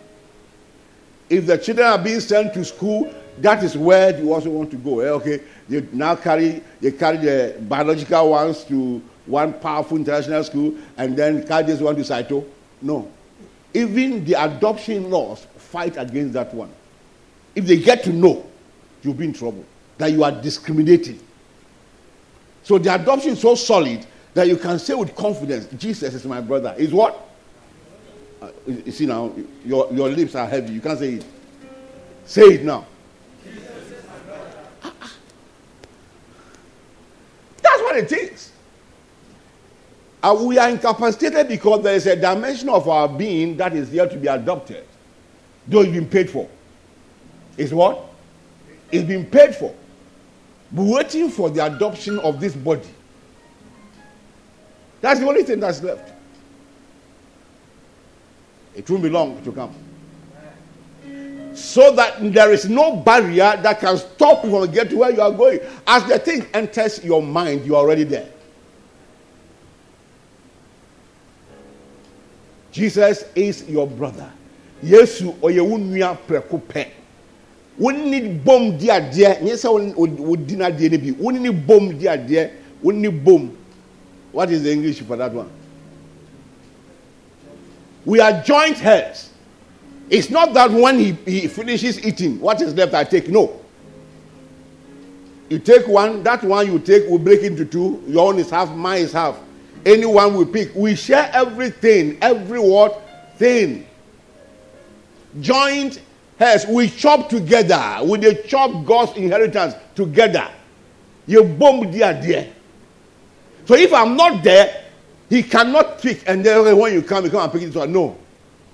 [1.30, 4.76] If the children are being sent to school, that is where you also want to
[4.76, 5.00] go.
[5.00, 10.74] Eh, okay, they now carry they carry the biological ones to one powerful international school
[10.96, 12.44] and then this one to Saito.
[12.80, 13.10] No.
[13.74, 16.70] Even the adoption laws fight against that one.
[17.54, 18.46] If they get to know,
[19.02, 19.64] you'll be in trouble.
[19.98, 21.20] That you are discriminating.
[22.62, 26.40] So the adoption is so solid that you can say with confidence, Jesus is my
[26.40, 26.74] brother.
[26.78, 27.28] Is what?
[28.40, 29.32] Uh, you see now,
[29.64, 30.72] your, your lips are heavy.
[30.72, 31.24] You can't say it.
[32.24, 32.86] Say it now.
[37.62, 38.51] That's what it is.
[40.22, 44.10] And we are incapacitated because there is a dimension of our being that is yet
[44.12, 44.84] to be adopted,
[45.66, 46.48] though it's been paid for.
[47.56, 48.08] It's what?
[48.92, 49.74] It's been paid for.
[50.70, 52.88] We're waiting for the adoption of this body.
[55.00, 56.12] That's the only thing that's left.
[58.74, 59.74] It won't be long to come.
[61.54, 65.20] So that there is no barrier that can stop you from getting to where you
[65.20, 65.60] are going.
[65.86, 68.31] As the thing enters your mind, you are already there.
[72.72, 74.30] Jesus is your brother.
[74.82, 76.88] Yesu oye wunnua preko pɛ.
[77.78, 81.12] Wonni bom di adeɛ, nyɛ sɛ wodi n'adeɛ no bi.
[81.12, 83.56] Wonni bom di bom.
[84.32, 85.50] What is the English for that one?
[88.04, 89.30] We are joint heirs.
[90.08, 93.28] It's not that when he, he finishes eating, what is left I take.
[93.28, 93.60] No.
[95.48, 98.02] You take one, that one you take will break into two.
[98.06, 99.38] Your own is half, mine is half
[99.86, 100.74] anyone we pick.
[100.74, 103.02] We share everything, every what
[103.36, 103.86] thing.
[105.40, 106.00] Joint
[106.38, 106.66] heirs.
[106.66, 108.00] We chop together.
[108.04, 110.48] We they chop God's inheritance together.
[111.26, 112.52] You bomb dear dear.
[113.64, 114.84] So if I'm not there,
[115.28, 116.28] he cannot pick.
[116.28, 117.72] And then when you come, you come and pick it.
[117.72, 118.18] So no,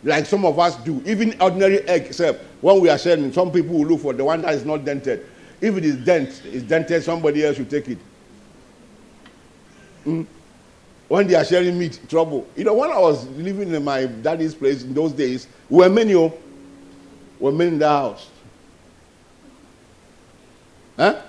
[0.02, 1.02] like some of us do.
[1.06, 4.42] Even ordinary egg, except when we are sharing, some people will look for the one
[4.42, 5.26] that is not dented.
[5.60, 7.98] If it is dent, it's dented, somebody else will take it.
[10.06, 10.26] Mm
[11.08, 12.46] when they are sharing meat, trouble.
[12.54, 15.88] You know, when I was living in my daddy's place in those days, we were
[15.88, 16.32] many, oh,
[17.40, 18.28] were many in the house.
[20.96, 21.22] Huh?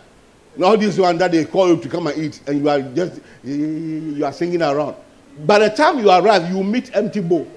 [0.58, 3.22] Now this one that they call you to come and eat, and you are just
[3.44, 4.96] you are singing around.
[5.46, 7.48] By the time you arrive, you meet empty bowl.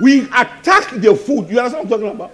[0.00, 1.48] We attack the food.
[1.48, 2.30] You understand what I'm talking about?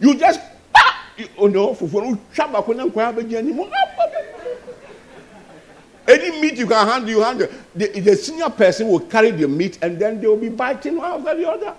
[0.00, 0.40] You just
[0.74, 1.06] ah,
[1.38, 3.68] oh no, fufu chaba kona kwa beji animo.
[3.72, 3.89] Ah,
[6.10, 7.46] Any meat you can handle, you handle.
[7.72, 11.12] The, the senior person will carry the meat and then they will be biting one
[11.12, 11.74] after the other.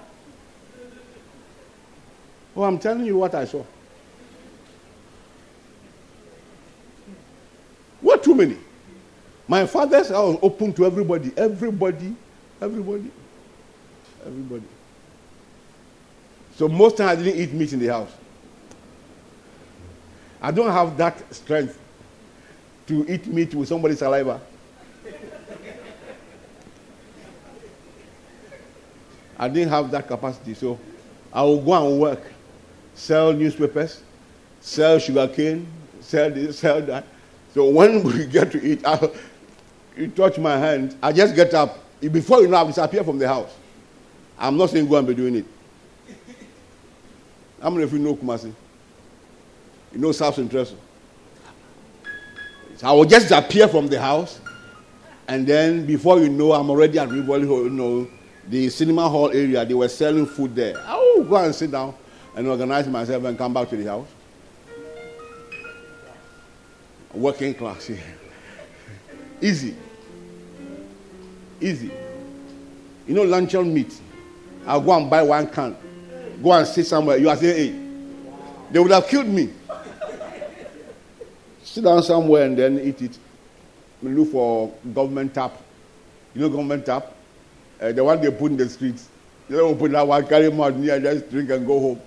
[2.56, 3.66] Oh, I'm telling you what I saw.
[8.00, 8.58] What too many?
[9.50, 12.16] My father's house open to everybody, everybody,
[12.62, 13.12] everybody,
[14.26, 14.64] everybody.
[16.56, 18.12] So most times I didn't eat meat in the house.
[20.42, 21.78] I don't have that strength
[22.92, 24.42] to eat meat with somebody's saliva.
[29.40, 30.78] I didn't have that capacity, so
[31.34, 32.22] I will go and work,
[32.94, 34.04] sell newspapers,
[34.60, 35.66] sell sugarcane,
[36.02, 37.06] sell this, sell that.
[37.54, 39.10] So when we get to eat, I,
[39.96, 41.80] you touch my hand, I just get up.
[42.02, 43.56] Before you know, I disappear from the house.
[44.38, 45.46] I'm not saying go and be doing it.
[47.62, 48.54] How many of you know Kumasi?
[49.94, 50.66] You know South Central.
[52.82, 54.40] So I will just appear from the house,
[55.28, 58.08] and then before you know, I'm already at Rivoli Hall, you know,
[58.48, 59.64] the cinema hall area.
[59.64, 60.80] They were selling food there.
[60.80, 61.94] I will go and sit down
[62.36, 64.08] and organize myself and come back to the house.
[67.14, 68.02] Working class here.
[69.40, 69.76] Easy.
[71.60, 71.92] Easy.
[73.08, 73.94] You know luncheon meat.
[74.66, 75.78] I'll go and buy one can.
[76.42, 77.18] Go and sit somewhere.
[77.18, 77.80] You are saying, hey.
[78.72, 79.54] They would have killed me
[81.72, 83.18] sit down somewhere and then eat it.
[84.04, 85.54] Look for government tap.
[86.34, 87.14] You know government tap?
[87.80, 89.08] Uh, the one they put in the streets.
[89.48, 92.02] You don't open that one, carry them near, just drink and go home.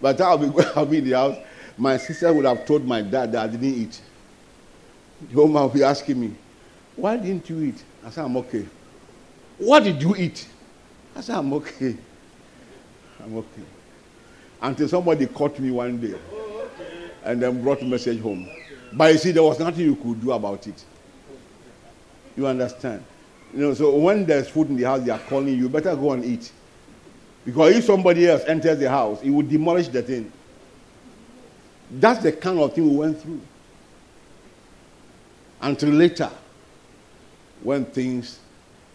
[0.00, 1.36] But I'll be, I'll be in the house.
[1.78, 4.00] My sister would have told my dad that I didn't eat.
[5.30, 6.34] The woman will be asking me,
[6.96, 7.84] Why didn't you eat?
[8.04, 8.66] I said, I'm okay.
[9.58, 10.48] What did you eat?
[11.14, 11.96] I said, I'm okay.
[13.22, 13.62] I'm okay.
[14.60, 16.14] Until somebody caught me one day
[17.26, 18.48] and then brought the message home.
[18.92, 20.84] But you see, there was nothing you could do about it.
[22.36, 23.04] You understand?
[23.52, 26.12] You know, so when there's food in the house, they are calling you, better go
[26.12, 26.52] and eat.
[27.44, 30.32] Because if somebody else enters the house, it will demolish the thing.
[31.90, 33.40] That's the kind of thing we went through.
[35.60, 36.30] Until later,
[37.62, 38.38] when things,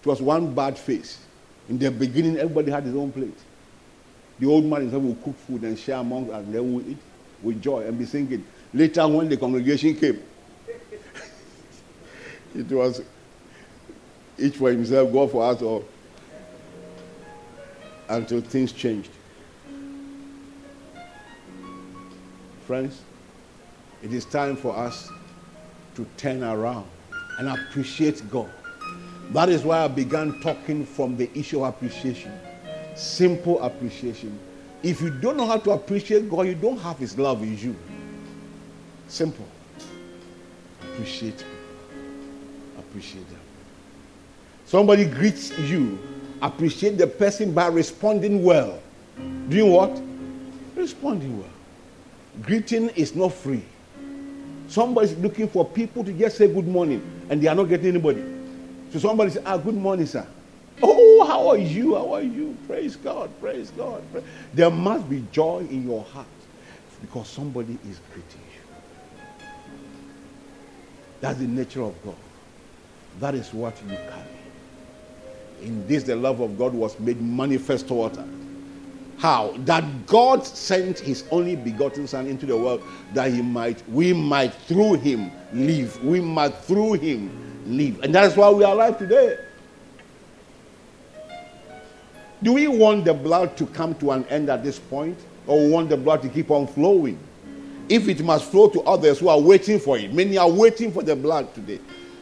[0.01, 1.19] it was one bad phase.
[1.67, 3.37] In the beginning, everybody had his own plate.
[4.39, 6.97] The old man himself will cook food and share among us, and then we eat
[7.41, 8.45] with joy and be singing.
[8.73, 10.21] Later, when the congregation came,
[12.55, 13.01] it was
[14.37, 15.85] each for himself, God for us all,
[18.09, 19.11] until things changed.
[22.65, 23.01] Friends,
[24.01, 25.09] it is time for us
[25.95, 26.87] to turn around
[27.37, 28.49] and appreciate God.
[29.31, 32.31] That is why I began talking from the issue of appreciation.
[32.95, 34.37] Simple appreciation.
[34.83, 37.75] If you don't know how to appreciate God, you don't have His love in you.
[39.07, 39.45] Simple.
[40.81, 41.45] Appreciate
[42.91, 43.39] Appreciate them.
[44.65, 45.97] Somebody greets you,
[46.41, 48.81] appreciate the person by responding well.
[49.47, 50.01] Doing what?
[50.75, 51.49] Responding well.
[52.41, 53.63] Greeting is not free.
[54.67, 58.23] Somebody's looking for people to just say good morning, and they are not getting anybody.
[58.91, 60.27] So somebody says, Ah, good morning, sir.
[60.83, 61.95] Oh, how are you?
[61.95, 62.57] How are you?
[62.67, 64.03] Praise God, praise God.
[64.53, 66.27] There must be joy in your heart
[67.01, 69.45] because somebody is greeting you.
[71.19, 72.15] That's the nature of God.
[73.19, 74.27] That is what you carry.
[75.61, 78.27] In this, the love of God was made manifest toward us.
[79.17, 79.53] How?
[79.65, 82.81] That God sent his only begotten Son into the world
[83.13, 86.03] that he might, we might through him live.
[86.03, 87.29] We might through him
[87.67, 88.01] live.
[88.01, 89.37] And that's why we are alive today.
[92.43, 95.17] Do we want the blood to come to an end at this point?
[95.47, 97.19] Or we want the blood to keep on flowing?
[97.89, 101.03] If it must flow to others who are waiting for it, many are waiting for
[101.03, 101.79] the blood today.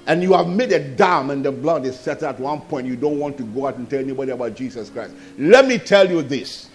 [0.08, 2.88] And you have made a dam and the blood is set at one point.
[2.88, 5.14] You don't want to go out and tell anybody about Jesus Christ.
[5.38, 6.70] Let me tell you this.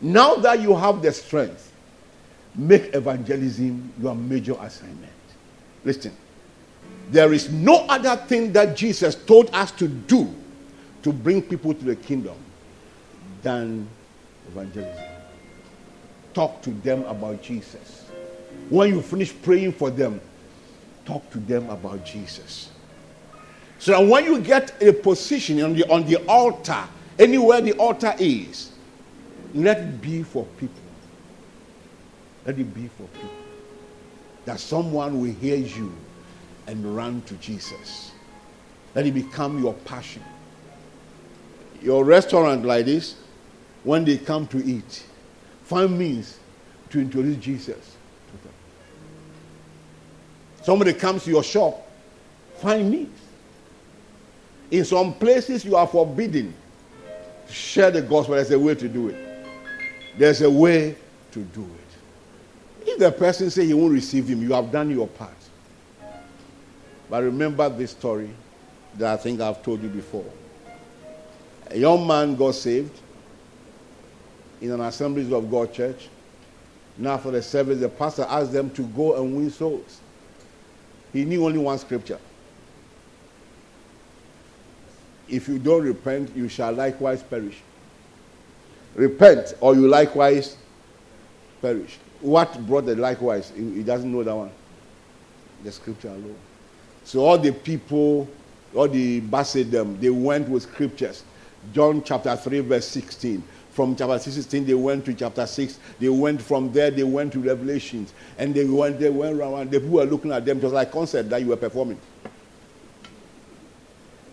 [0.00, 1.72] Now that you have the strength,
[2.54, 5.12] make evangelism your major assignment.
[5.84, 6.16] Listen,
[7.10, 10.34] there is no other thing that Jesus told us to do
[11.02, 12.36] to bring people to the kingdom
[13.46, 13.86] than
[14.48, 15.04] evangelism.
[16.34, 18.04] Talk to them about Jesus.
[18.70, 20.20] When you finish praying for them,
[21.04, 22.70] talk to them about Jesus.
[23.78, 26.88] So that when you get a position on the, on the altar,
[27.20, 28.72] anywhere the altar is,
[29.54, 30.82] let it be for people.
[32.44, 33.30] Let it be for people.
[34.44, 35.94] That someone will hear you
[36.66, 38.10] and run to Jesus.
[38.96, 40.24] Let it become your passion.
[41.80, 43.14] Your restaurant like this,
[43.86, 45.04] when they come to eat,
[45.62, 46.40] find means
[46.90, 48.52] to introduce Jesus to them.
[50.62, 51.88] Somebody comes to your shop,
[52.56, 53.16] find means.
[54.72, 56.52] In some places, you are forbidden
[57.46, 58.34] to share the gospel.
[58.34, 59.46] There's a way to do it.
[60.18, 60.96] There's a way
[61.30, 62.88] to do it.
[62.88, 65.30] If the person say he won't receive him, you have done your part.
[67.08, 68.30] But remember this story
[68.96, 70.24] that I think I've told you before.
[71.70, 73.02] A young man got saved
[74.60, 76.08] in an Assemblies of God church.
[76.98, 80.00] Now, for the service, the pastor asked them to go and win souls.
[81.12, 82.18] He knew only one scripture.
[85.28, 87.58] If you don't repent, you shall likewise perish.
[88.94, 90.56] Repent, or you likewise
[91.60, 91.98] perish.
[92.20, 93.52] What brought the likewise?
[93.54, 94.50] He doesn't know that one.
[95.64, 96.36] The scripture alone.
[97.04, 98.28] So all the people,
[98.74, 101.24] all the Basidim, they went with scriptures.
[101.72, 103.42] John chapter 3, verse 16.
[103.76, 105.78] From chapter 16, they went to chapter 6.
[106.00, 108.14] They went from there, they went to Revelations.
[108.38, 109.70] And they went, they went around.
[109.70, 112.00] The people were looking at them just like concert that you were performing.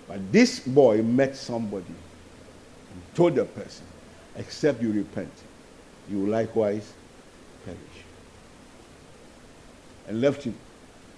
[0.08, 3.86] But this boy met somebody and told the person,
[4.38, 5.34] except you repent,
[6.10, 6.94] you will likewise
[7.66, 7.80] perish.
[10.08, 10.56] And left him.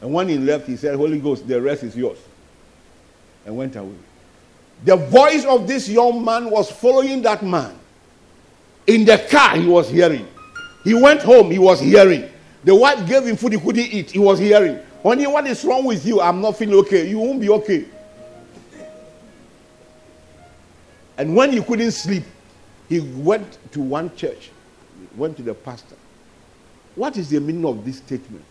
[0.01, 2.17] And when he left, he said, Holy Ghost, the rest is yours.
[3.45, 3.93] And went away.
[4.83, 7.81] The voice of this young man was following that man.
[8.87, 10.27] In the car, he was hearing.
[10.83, 12.29] He went home, he was hearing.
[12.63, 14.79] The wife gave him food he couldn't eat, he was hearing.
[15.01, 16.19] Honey, what is wrong with you?
[16.21, 17.07] I'm not feeling okay.
[17.07, 17.85] You won't be okay.
[21.17, 22.23] And when he couldn't sleep,
[22.89, 24.51] he went to one church.
[25.15, 25.95] went to the pastor.
[26.95, 28.45] What is the meaning of this statement?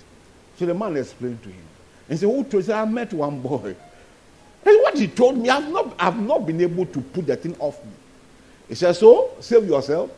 [0.59, 1.65] So the man explained to him.
[2.09, 2.73] And said, Who told you?
[2.73, 3.75] I met one boy.
[4.67, 7.57] And what he told me, I've not, I've not been able to put the thing
[7.59, 7.91] off me.
[8.69, 10.11] He said, So save yourself,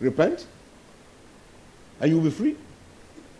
[0.00, 0.46] repent,
[2.00, 2.56] and you'll be free.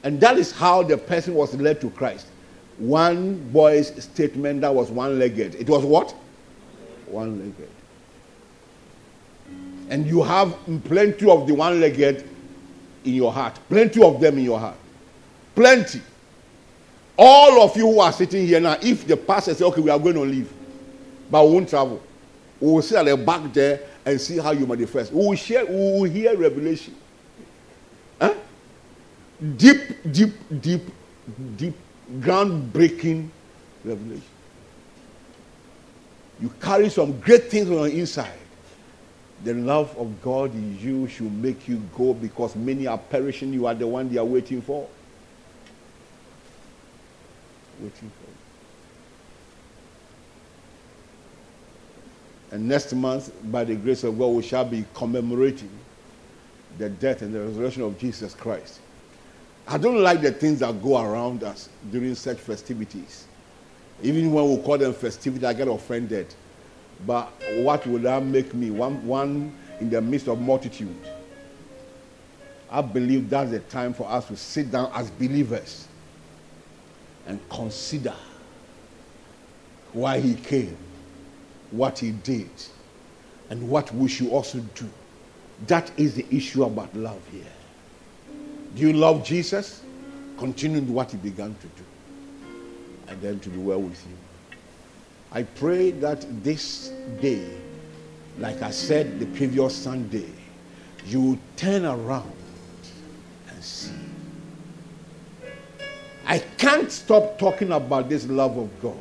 [0.02, 2.28] And that is how the person was led to Christ.
[2.78, 5.56] One boy's statement that was one legged.
[5.56, 6.12] It was what?
[7.06, 7.70] One legged.
[9.90, 12.28] And you have plenty of the one legged
[13.04, 13.58] in your heart.
[13.68, 14.76] Plenty of them in your heart.
[15.54, 16.00] Plenty.
[17.16, 19.98] All of you who are sitting here now, if the pastor says, okay, we are
[19.98, 20.52] going to leave,
[21.28, 22.00] but we won't travel,
[22.60, 25.12] we will sit at the back there and see how you manifest.
[25.12, 26.94] We will share, we will hear revelation.
[28.18, 28.34] Huh?
[29.56, 29.80] Deep,
[30.10, 30.82] deep, deep,
[31.56, 31.74] deep,
[32.20, 33.28] groundbreaking
[33.84, 34.24] revelation.
[36.40, 38.32] You carry some great things on your inside.
[39.44, 43.52] The love of God in you should make you go because many are perishing.
[43.52, 44.88] You are the one they are waiting for.
[47.78, 48.37] Waiting for.
[52.50, 55.70] And next month, by the grace of God, we shall be commemorating
[56.78, 58.80] the death and the resurrection of Jesus Christ.
[59.66, 63.26] I don't like the things that go around us during such festivities.
[64.02, 66.34] Even when we call them festivities, I get offended.
[67.06, 68.70] But what will that make me?
[68.70, 70.96] One, one in the midst of multitude.
[72.70, 75.86] I believe that's the time for us to sit down as believers
[77.26, 78.14] and consider
[79.92, 80.76] why he came,
[81.70, 82.50] what he did,
[83.50, 84.88] and what we should also do.
[85.66, 87.42] That is the issue about love here.
[88.74, 89.82] Do you love Jesus?
[90.38, 91.84] Continue what he began to do,
[93.08, 94.16] and then to be well with you.
[95.32, 97.48] I pray that this day,
[98.38, 100.30] like I said the previous Sunday,
[101.06, 102.32] you will turn around
[103.48, 103.92] and see.
[106.26, 108.96] I can't stop talking about this love of God.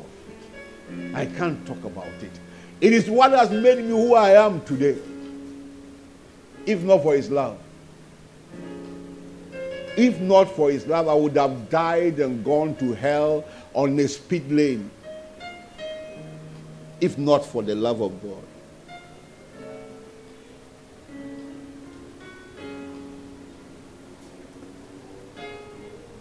[1.14, 2.40] I can't talk about it.
[2.80, 4.98] It is what has made me who I am today.
[6.64, 7.58] If not for His love.
[9.96, 14.06] If not for His love, I would have died and gone to hell on a
[14.06, 14.90] speed lane
[17.00, 18.42] if not for the love of God.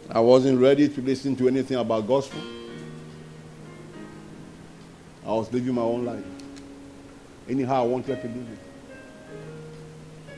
[0.09, 2.41] I wasn't ready to listen to anything about gospel.
[5.25, 6.36] I was living my own life.
[7.49, 8.59] Anyhow, I wanted to live it.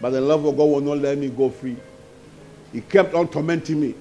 [0.01, 1.75] But the love of God will not let me go free.
[2.71, 3.95] He kept on tormenting me.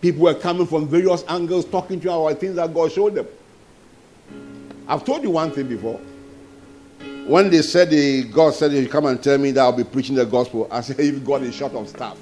[0.00, 3.26] People were coming from various angles talking to about things that God showed them.
[4.88, 6.00] I've told you one thing before.
[7.26, 7.90] When they said
[8.32, 11.00] God said you come and tell me that I'll be preaching the gospel, I said
[11.00, 12.16] if God is short of staff.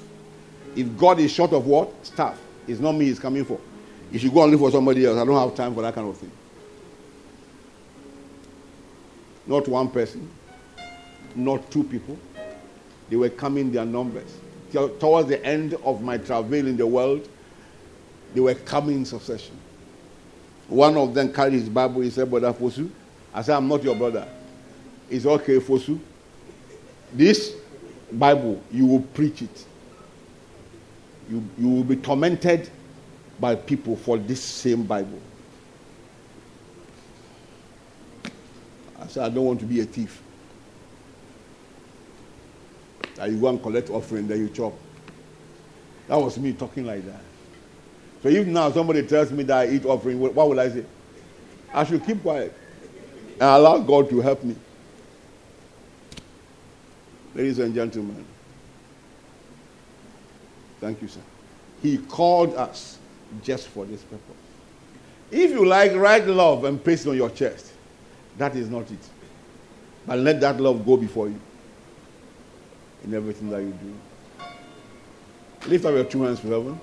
[0.75, 2.05] If God is short of what?
[2.05, 2.39] Staff.
[2.67, 3.59] It's not me he's coming for.
[4.07, 5.17] If you should go and look for somebody else.
[5.17, 6.31] I don't have time for that kind of thing.
[9.47, 10.29] Not one person,
[11.35, 12.17] not two people.
[13.09, 14.37] They were coming their numbers.
[14.71, 17.27] Towards the end of my travel in the world,
[18.33, 19.57] they were coming in succession.
[20.67, 22.01] One of them carried his Bible.
[22.01, 22.89] He said, Brother Fosu.
[23.33, 24.27] I said, I'm not your brother.
[25.09, 25.99] It's okay, Fosu.
[27.13, 27.55] This
[28.11, 29.65] Bible, you will preach it.
[31.29, 32.69] You, you will be tormented
[33.39, 35.19] by people for this same Bible.
[39.05, 40.21] I said, I don't want to be a thief.
[43.15, 44.73] That you go and collect offering, then you chop.
[46.07, 47.21] That was me talking like that.
[48.23, 50.85] So if now somebody tells me that I eat offering, what will I say?
[51.73, 52.53] I should keep quiet
[53.33, 54.55] and allow God to help me.
[57.35, 58.25] Ladies and gentlemen,
[60.79, 61.19] thank you, sir.
[61.81, 62.97] He called us
[63.43, 64.23] just for this purpose.
[65.29, 67.73] If you like, write love and paste it on your chest.
[68.37, 68.99] That is not it.
[70.05, 71.39] But let that love go before you
[73.03, 75.69] in everything that you do.
[75.69, 76.79] Lift up your two hands to heaven.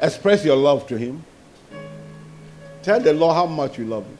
[0.00, 1.24] Express your love to Him.
[2.82, 4.18] Tell the Lord how much you love Him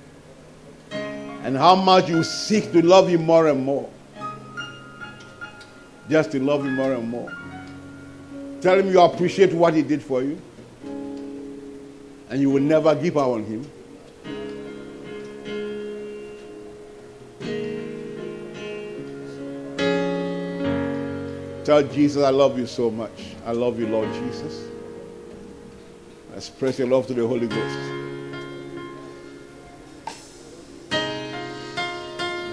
[1.44, 3.88] and how much you seek to love Him more and more.
[6.08, 7.32] Just to love Him more and more.
[8.60, 10.40] Tell Him you appreciate what He did for you
[12.30, 13.70] and you will never give up on Him.
[21.64, 23.34] Tell Jesus, I love you so much.
[23.44, 24.68] I love you, Lord Jesus.
[26.34, 27.78] Express your love to the Holy Ghost.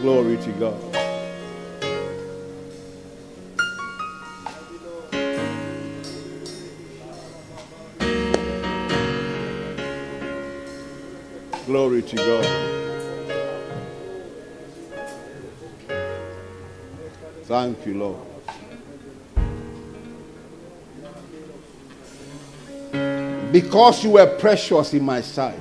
[0.02, 0.97] Glory to God.
[11.88, 12.46] Glory to God.
[17.46, 18.28] Thank you, Lord.
[23.54, 25.58] Because you were precious in my sight.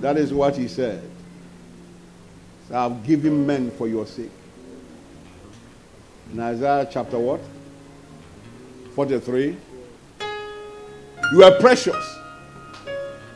[0.00, 1.02] That is what he said.
[2.68, 4.30] So I've given men for your sake.
[6.32, 7.40] In Isaiah chapter what?
[8.94, 9.56] 43.
[11.32, 12.17] You are precious.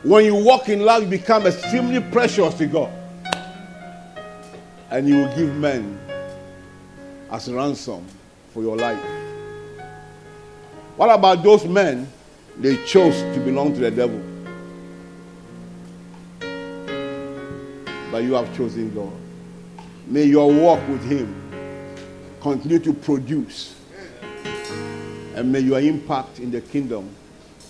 [0.03, 2.91] When you walk in love, you become extremely precious to God.
[4.91, 5.97] And you will give men
[7.31, 8.05] as ransom
[8.53, 8.99] for your life.
[10.97, 12.11] What about those men?
[12.57, 14.21] They chose to belong to the devil.
[18.11, 19.13] But you have chosen God.
[20.05, 21.33] May your walk with Him
[22.41, 23.75] continue to produce.
[25.33, 27.09] And may your impact in the kingdom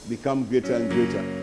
[0.10, 1.43] become greater and greater.